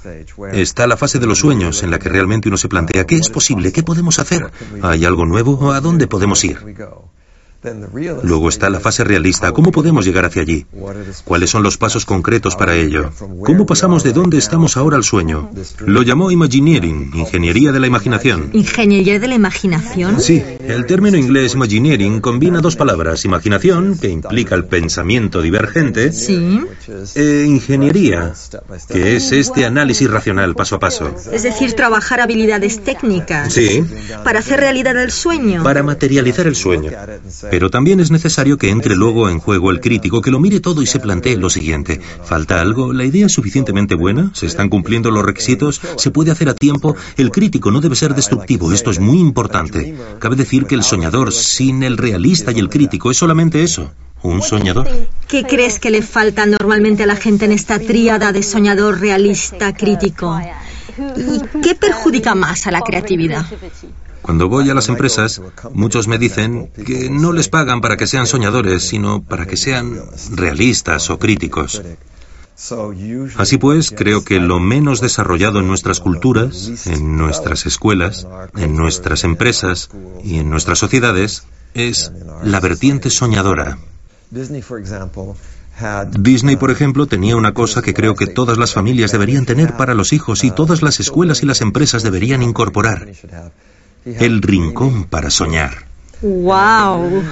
Está 0.52 0.88
la 0.88 0.96
fase 0.96 1.20
de 1.20 1.26
los 1.26 1.38
sueños, 1.38 1.84
en 1.84 1.92
la 1.92 2.00
que 2.00 2.08
realmente 2.08 2.48
uno 2.48 2.56
se 2.56 2.68
plantea 2.68 3.06
qué 3.06 3.16
es 3.16 3.28
posible, 3.28 3.72
qué 3.72 3.84
podemos 3.84 4.18
hacer, 4.18 4.50
hay 4.82 5.04
algo 5.04 5.26
nuevo, 5.26 5.72
a 5.72 5.80
dónde 5.80 6.08
podemos 6.08 6.42
ir. 6.44 6.58
Luego 8.22 8.48
está 8.48 8.70
la 8.70 8.80
fase 8.80 9.04
realista. 9.04 9.52
¿Cómo 9.52 9.70
podemos 9.70 10.04
llegar 10.04 10.24
hacia 10.24 10.42
allí? 10.42 10.66
¿Cuáles 11.24 11.50
son 11.50 11.62
los 11.62 11.78
pasos 11.78 12.04
concretos 12.04 12.56
para 12.56 12.74
ello? 12.74 13.10
¿Cómo 13.44 13.66
pasamos 13.66 14.02
de 14.02 14.12
donde 14.12 14.38
estamos 14.38 14.76
ahora 14.76 14.96
al 14.96 15.04
sueño? 15.04 15.50
Lo 15.86 16.02
llamó 16.02 16.30
Imagineering, 16.30 17.12
ingeniería 17.14 17.70
de 17.72 17.80
la 17.80 17.86
imaginación. 17.86 18.50
¿Ingeniería 18.52 19.18
de 19.20 19.28
la 19.28 19.34
imaginación? 19.34 20.20
Sí, 20.20 20.42
el 20.66 20.86
término 20.86 21.16
inglés 21.16 21.54
Imagineering 21.54 22.20
combina 22.20 22.60
dos 22.60 22.76
palabras, 22.76 23.24
imaginación, 23.24 23.96
que 23.98 24.08
implica 24.08 24.54
el 24.54 24.64
pensamiento 24.64 25.40
divergente, 25.40 26.12
sí. 26.12 26.60
e 27.14 27.44
ingeniería, 27.46 28.32
que 28.88 29.16
es 29.16 29.32
este 29.32 29.64
análisis 29.64 30.10
racional 30.10 30.54
paso 30.54 30.76
a 30.76 30.78
paso. 30.80 31.14
Es 31.30 31.42
decir, 31.42 31.74
trabajar 31.74 32.20
habilidades 32.20 32.82
técnicas. 32.82 33.52
Sí. 33.52 33.84
Para 34.24 34.40
hacer 34.40 34.60
realidad 34.60 34.96
el 35.00 35.12
sueño. 35.12 35.62
Para 35.62 35.82
materializar 35.82 36.46
el 36.46 36.56
sueño. 36.56 36.90
Pero 37.52 37.68
también 37.68 38.00
es 38.00 38.10
necesario 38.10 38.56
que 38.56 38.70
entre 38.70 38.96
luego 38.96 39.28
en 39.28 39.38
juego 39.38 39.70
el 39.70 39.80
crítico, 39.80 40.22
que 40.22 40.30
lo 40.30 40.40
mire 40.40 40.60
todo 40.60 40.80
y 40.80 40.86
se 40.86 40.98
plantee 40.98 41.36
lo 41.36 41.50
siguiente. 41.50 42.00
¿Falta 42.24 42.62
algo? 42.62 42.94
¿La 42.94 43.04
idea 43.04 43.26
es 43.26 43.32
suficientemente 43.32 43.94
buena? 43.94 44.30
¿Se 44.32 44.46
están 44.46 44.70
cumpliendo 44.70 45.10
los 45.10 45.22
requisitos? 45.22 45.78
¿Se 45.98 46.10
puede 46.10 46.30
hacer 46.30 46.48
a 46.48 46.54
tiempo? 46.54 46.96
El 47.18 47.30
crítico 47.30 47.70
no 47.70 47.82
debe 47.82 47.94
ser 47.94 48.14
destructivo. 48.14 48.72
Esto 48.72 48.90
es 48.90 49.00
muy 49.00 49.18
importante. 49.18 49.94
Cabe 50.18 50.34
decir 50.34 50.64
que 50.64 50.76
el 50.76 50.82
soñador 50.82 51.30
sin 51.30 51.82
el 51.82 51.98
realista 51.98 52.52
y 52.52 52.58
el 52.58 52.70
crítico 52.70 53.10
es 53.10 53.18
solamente 53.18 53.62
eso. 53.62 53.92
¿Un 54.22 54.40
soñador? 54.40 54.88
¿Qué 55.28 55.44
crees 55.44 55.78
que 55.78 55.90
le 55.90 56.00
falta 56.00 56.46
normalmente 56.46 57.02
a 57.02 57.06
la 57.06 57.16
gente 57.16 57.44
en 57.44 57.52
esta 57.52 57.78
tríada 57.78 58.32
de 58.32 58.42
soñador, 58.42 58.98
realista, 58.98 59.74
crítico? 59.74 60.40
¿Y 61.18 61.60
qué 61.60 61.74
perjudica 61.74 62.34
más 62.34 62.66
a 62.66 62.70
la 62.70 62.80
creatividad? 62.80 63.44
Cuando 64.22 64.48
voy 64.48 64.70
a 64.70 64.74
las 64.74 64.88
empresas, 64.88 65.42
muchos 65.72 66.08
me 66.08 66.18
dicen 66.18 66.70
que 66.86 67.10
no 67.10 67.32
les 67.32 67.48
pagan 67.48 67.80
para 67.80 67.96
que 67.96 68.06
sean 68.06 68.26
soñadores, 68.26 68.84
sino 68.84 69.22
para 69.22 69.46
que 69.46 69.56
sean 69.56 70.00
realistas 70.30 71.10
o 71.10 71.18
críticos. 71.18 71.82
Así 73.36 73.58
pues, 73.58 73.90
creo 73.90 74.24
que 74.24 74.38
lo 74.38 74.60
menos 74.60 75.00
desarrollado 75.00 75.58
en 75.58 75.66
nuestras 75.66 76.00
culturas, 76.00 76.86
en 76.86 77.16
nuestras 77.16 77.66
escuelas, 77.66 78.26
en 78.56 78.76
nuestras 78.76 79.24
empresas 79.24 79.90
y 80.22 80.38
en 80.38 80.50
nuestras 80.50 80.78
sociedades 80.78 81.44
es 81.74 82.12
la 82.44 82.60
vertiente 82.60 83.10
soñadora. 83.10 83.78
Disney, 84.30 84.62
por 86.56 86.70
ejemplo, 86.70 87.06
tenía 87.06 87.36
una 87.36 87.54
cosa 87.54 87.82
que 87.82 87.94
creo 87.94 88.14
que 88.14 88.26
todas 88.26 88.58
las 88.58 88.74
familias 88.74 89.10
deberían 89.10 89.46
tener 89.46 89.76
para 89.76 89.94
los 89.94 90.12
hijos 90.12 90.44
y 90.44 90.50
todas 90.50 90.82
las 90.82 91.00
escuelas 91.00 91.42
y 91.42 91.46
las 91.46 91.60
empresas 91.60 92.02
deberían 92.02 92.42
incorporar. 92.42 93.08
El 94.04 94.42
rincón 94.42 95.04
para 95.04 95.30
soñar. 95.30 95.86
¡Wow! 96.22 97.22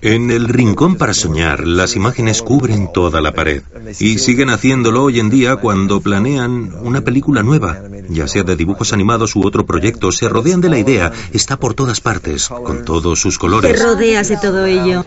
En 0.00 0.32
el 0.32 0.48
rincón 0.48 0.96
para 0.96 1.14
soñar, 1.14 1.64
las 1.64 1.94
imágenes 1.94 2.42
cubren 2.42 2.92
toda 2.92 3.20
la 3.20 3.34
pared 3.34 3.62
y 4.00 4.18
siguen 4.18 4.50
haciéndolo 4.50 5.04
hoy 5.04 5.20
en 5.20 5.30
día 5.30 5.56
cuando 5.56 6.00
planean 6.00 6.74
una 6.82 7.02
película 7.02 7.44
nueva, 7.44 7.82
ya 8.08 8.26
sea 8.26 8.42
de 8.42 8.56
dibujos 8.56 8.92
animados 8.92 9.36
u 9.36 9.46
otro 9.46 9.64
proyecto, 9.64 10.10
se 10.10 10.28
rodean 10.28 10.60
de 10.60 10.70
la 10.70 10.78
idea, 10.78 11.12
está 11.32 11.56
por 11.56 11.74
todas 11.74 12.00
partes, 12.00 12.48
con 12.48 12.84
todos 12.84 13.20
sus 13.20 13.38
colores. 13.38 13.72
Te 13.72 13.80
rodeas 13.80 14.28
de 14.28 14.36
todo 14.38 14.66
ello. 14.66 15.06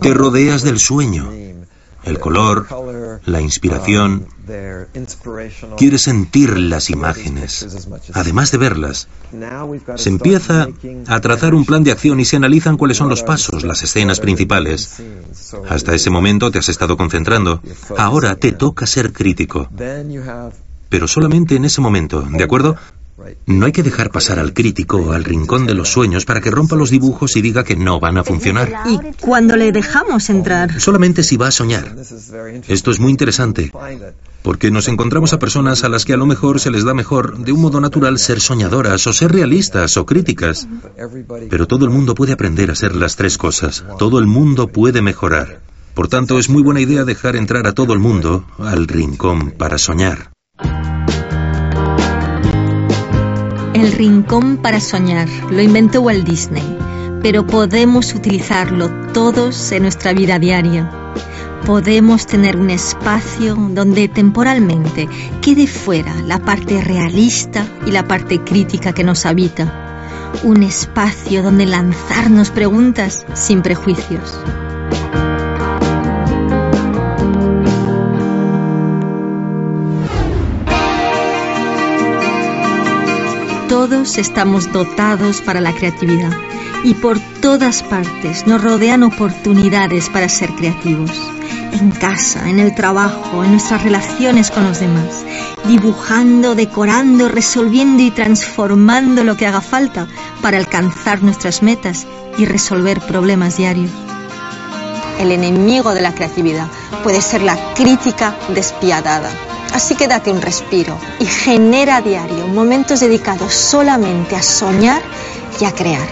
Te 0.00 0.14
rodeas 0.14 0.62
del 0.62 0.78
sueño 0.78 1.30
el 2.04 2.18
color, 2.18 2.66
la 3.24 3.40
inspiración. 3.40 4.26
Quiere 5.76 5.98
sentir 5.98 6.56
las 6.56 6.90
imágenes, 6.90 7.66
además 8.14 8.50
de 8.50 8.58
verlas. 8.58 9.08
Se 9.96 10.08
empieza 10.08 10.68
a 11.06 11.20
trazar 11.20 11.54
un 11.54 11.64
plan 11.64 11.84
de 11.84 11.92
acción 11.92 12.20
y 12.20 12.24
se 12.24 12.36
analizan 12.36 12.76
cuáles 12.76 12.96
son 12.96 13.08
los 13.08 13.22
pasos, 13.22 13.62
las 13.62 13.82
escenas 13.82 14.20
principales. 14.20 15.02
Hasta 15.68 15.94
ese 15.94 16.10
momento 16.10 16.50
te 16.50 16.58
has 16.58 16.68
estado 16.68 16.96
concentrando. 16.96 17.60
Ahora 17.96 18.36
te 18.36 18.52
toca 18.52 18.86
ser 18.86 19.12
crítico. 19.12 19.68
Pero 20.88 21.06
solamente 21.06 21.56
en 21.56 21.66
ese 21.66 21.80
momento, 21.82 22.22
¿de 22.22 22.44
acuerdo? 22.44 22.76
No 23.46 23.66
hay 23.66 23.72
que 23.72 23.82
dejar 23.82 24.10
pasar 24.10 24.38
al 24.38 24.52
crítico 24.52 25.12
al 25.12 25.24
rincón 25.24 25.66
de 25.66 25.74
los 25.74 25.88
sueños 25.88 26.24
para 26.24 26.40
que 26.40 26.50
rompa 26.50 26.76
los 26.76 26.90
dibujos 26.90 27.36
y 27.36 27.42
diga 27.42 27.64
que 27.64 27.76
no 27.76 27.98
van 27.98 28.18
a 28.18 28.24
funcionar. 28.24 28.82
¿Y 28.86 28.98
cuando 29.20 29.56
le 29.56 29.72
dejamos 29.72 30.30
entrar? 30.30 30.80
Solamente 30.80 31.22
si 31.22 31.36
va 31.36 31.48
a 31.48 31.50
soñar. 31.50 31.96
Esto 32.68 32.90
es 32.90 33.00
muy 33.00 33.10
interesante, 33.10 33.72
porque 34.42 34.70
nos 34.70 34.88
encontramos 34.88 35.32
a 35.32 35.38
personas 35.38 35.84
a 35.84 35.88
las 35.88 36.04
que 36.04 36.12
a 36.12 36.16
lo 36.16 36.26
mejor 36.26 36.60
se 36.60 36.70
les 36.70 36.84
da 36.84 36.94
mejor, 36.94 37.38
de 37.38 37.52
un 37.52 37.60
modo 37.60 37.80
natural, 37.80 38.18
ser 38.18 38.40
soñadoras 38.40 39.06
o 39.06 39.12
ser 39.12 39.32
realistas 39.32 39.96
o 39.96 40.06
críticas. 40.06 40.68
Pero 41.50 41.66
todo 41.66 41.84
el 41.84 41.90
mundo 41.90 42.14
puede 42.14 42.32
aprender 42.32 42.70
a 42.70 42.74
ser 42.74 42.94
las 42.94 43.16
tres 43.16 43.36
cosas. 43.36 43.84
Todo 43.98 44.18
el 44.18 44.26
mundo 44.26 44.68
puede 44.68 45.02
mejorar. 45.02 45.60
Por 45.94 46.06
tanto, 46.08 46.38
es 46.38 46.48
muy 46.48 46.62
buena 46.62 46.80
idea 46.80 47.04
dejar 47.04 47.34
entrar 47.34 47.66
a 47.66 47.72
todo 47.72 47.92
el 47.92 47.98
mundo 47.98 48.44
al 48.58 48.86
rincón 48.86 49.50
para 49.50 49.78
soñar. 49.78 50.30
El 53.78 53.92
rincón 53.92 54.56
para 54.56 54.80
soñar 54.80 55.28
lo 55.52 55.62
inventó 55.62 56.00
Walt 56.00 56.26
Disney, 56.26 56.64
pero 57.22 57.46
podemos 57.46 58.12
utilizarlo 58.12 58.90
todos 59.12 59.70
en 59.70 59.82
nuestra 59.82 60.12
vida 60.12 60.40
diaria. 60.40 60.90
Podemos 61.64 62.26
tener 62.26 62.56
un 62.56 62.70
espacio 62.70 63.54
donde 63.54 64.08
temporalmente 64.08 65.08
quede 65.40 65.68
fuera 65.68 66.12
la 66.26 66.40
parte 66.40 66.82
realista 66.82 67.64
y 67.86 67.92
la 67.92 68.08
parte 68.08 68.42
crítica 68.42 68.92
que 68.92 69.04
nos 69.04 69.24
habita. 69.24 70.02
Un 70.42 70.64
espacio 70.64 71.44
donde 71.44 71.66
lanzarnos 71.66 72.50
preguntas 72.50 73.24
sin 73.34 73.62
prejuicios. 73.62 74.40
Todos 83.78 84.18
estamos 84.18 84.72
dotados 84.72 85.40
para 85.40 85.60
la 85.60 85.72
creatividad 85.72 86.32
y 86.82 86.94
por 86.94 87.20
todas 87.40 87.84
partes 87.84 88.44
nos 88.44 88.60
rodean 88.60 89.04
oportunidades 89.04 90.08
para 90.08 90.28
ser 90.28 90.50
creativos. 90.56 91.12
En 91.70 91.92
casa, 91.92 92.50
en 92.50 92.58
el 92.58 92.74
trabajo, 92.74 93.44
en 93.44 93.52
nuestras 93.52 93.84
relaciones 93.84 94.50
con 94.50 94.64
los 94.64 94.80
demás, 94.80 95.24
dibujando, 95.68 96.56
decorando, 96.56 97.28
resolviendo 97.28 98.02
y 98.02 98.10
transformando 98.10 99.22
lo 99.22 99.36
que 99.36 99.46
haga 99.46 99.60
falta 99.60 100.08
para 100.42 100.58
alcanzar 100.58 101.22
nuestras 101.22 101.62
metas 101.62 102.04
y 102.36 102.46
resolver 102.46 102.98
problemas 102.98 103.58
diarios. 103.58 103.92
El 105.20 105.30
enemigo 105.30 105.94
de 105.94 106.00
la 106.00 106.16
creatividad 106.16 106.66
puede 107.04 107.22
ser 107.22 107.42
la 107.42 107.56
crítica 107.74 108.34
despiadada 108.48 109.30
Así 109.72 109.94
que 109.94 110.08
date 110.08 110.30
un 110.30 110.40
respiro 110.40 110.98
y 111.20 111.26
genera 111.26 112.00
diario 112.00 112.46
momentos 112.48 113.00
dedicados 113.00 113.52
solamente 113.54 114.34
a 114.36 114.42
soñar 114.42 115.02
y 115.60 115.64
a 115.64 115.72
crear. 115.72 116.06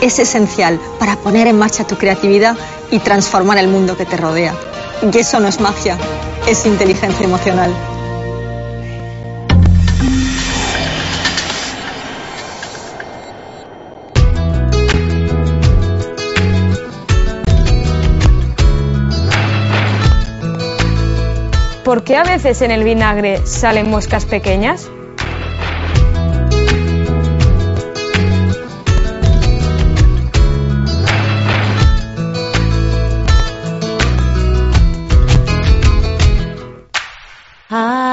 Es 0.00 0.18
esencial 0.18 0.80
para 0.98 1.16
poner 1.16 1.46
en 1.46 1.58
marcha 1.58 1.86
tu 1.86 1.96
creatividad 1.96 2.56
y 2.90 2.98
transformar 2.98 3.58
el 3.58 3.68
mundo 3.68 3.96
que 3.96 4.06
te 4.06 4.16
rodea. 4.16 4.54
Y 5.02 5.18
eso 5.18 5.40
no 5.40 5.48
es 5.48 5.60
magia, 5.60 5.96
es 6.46 6.66
inteligencia 6.66 7.24
emocional. 7.24 7.72
¿Por 21.84 22.02
qué 22.02 22.16
a 22.16 22.24
veces 22.24 22.62
en 22.62 22.70
el 22.70 22.82
vinagre 22.82 23.46
salen 23.46 23.90
moscas 23.90 24.24
pequeñas? 24.24 24.90
Ah. 37.70 38.03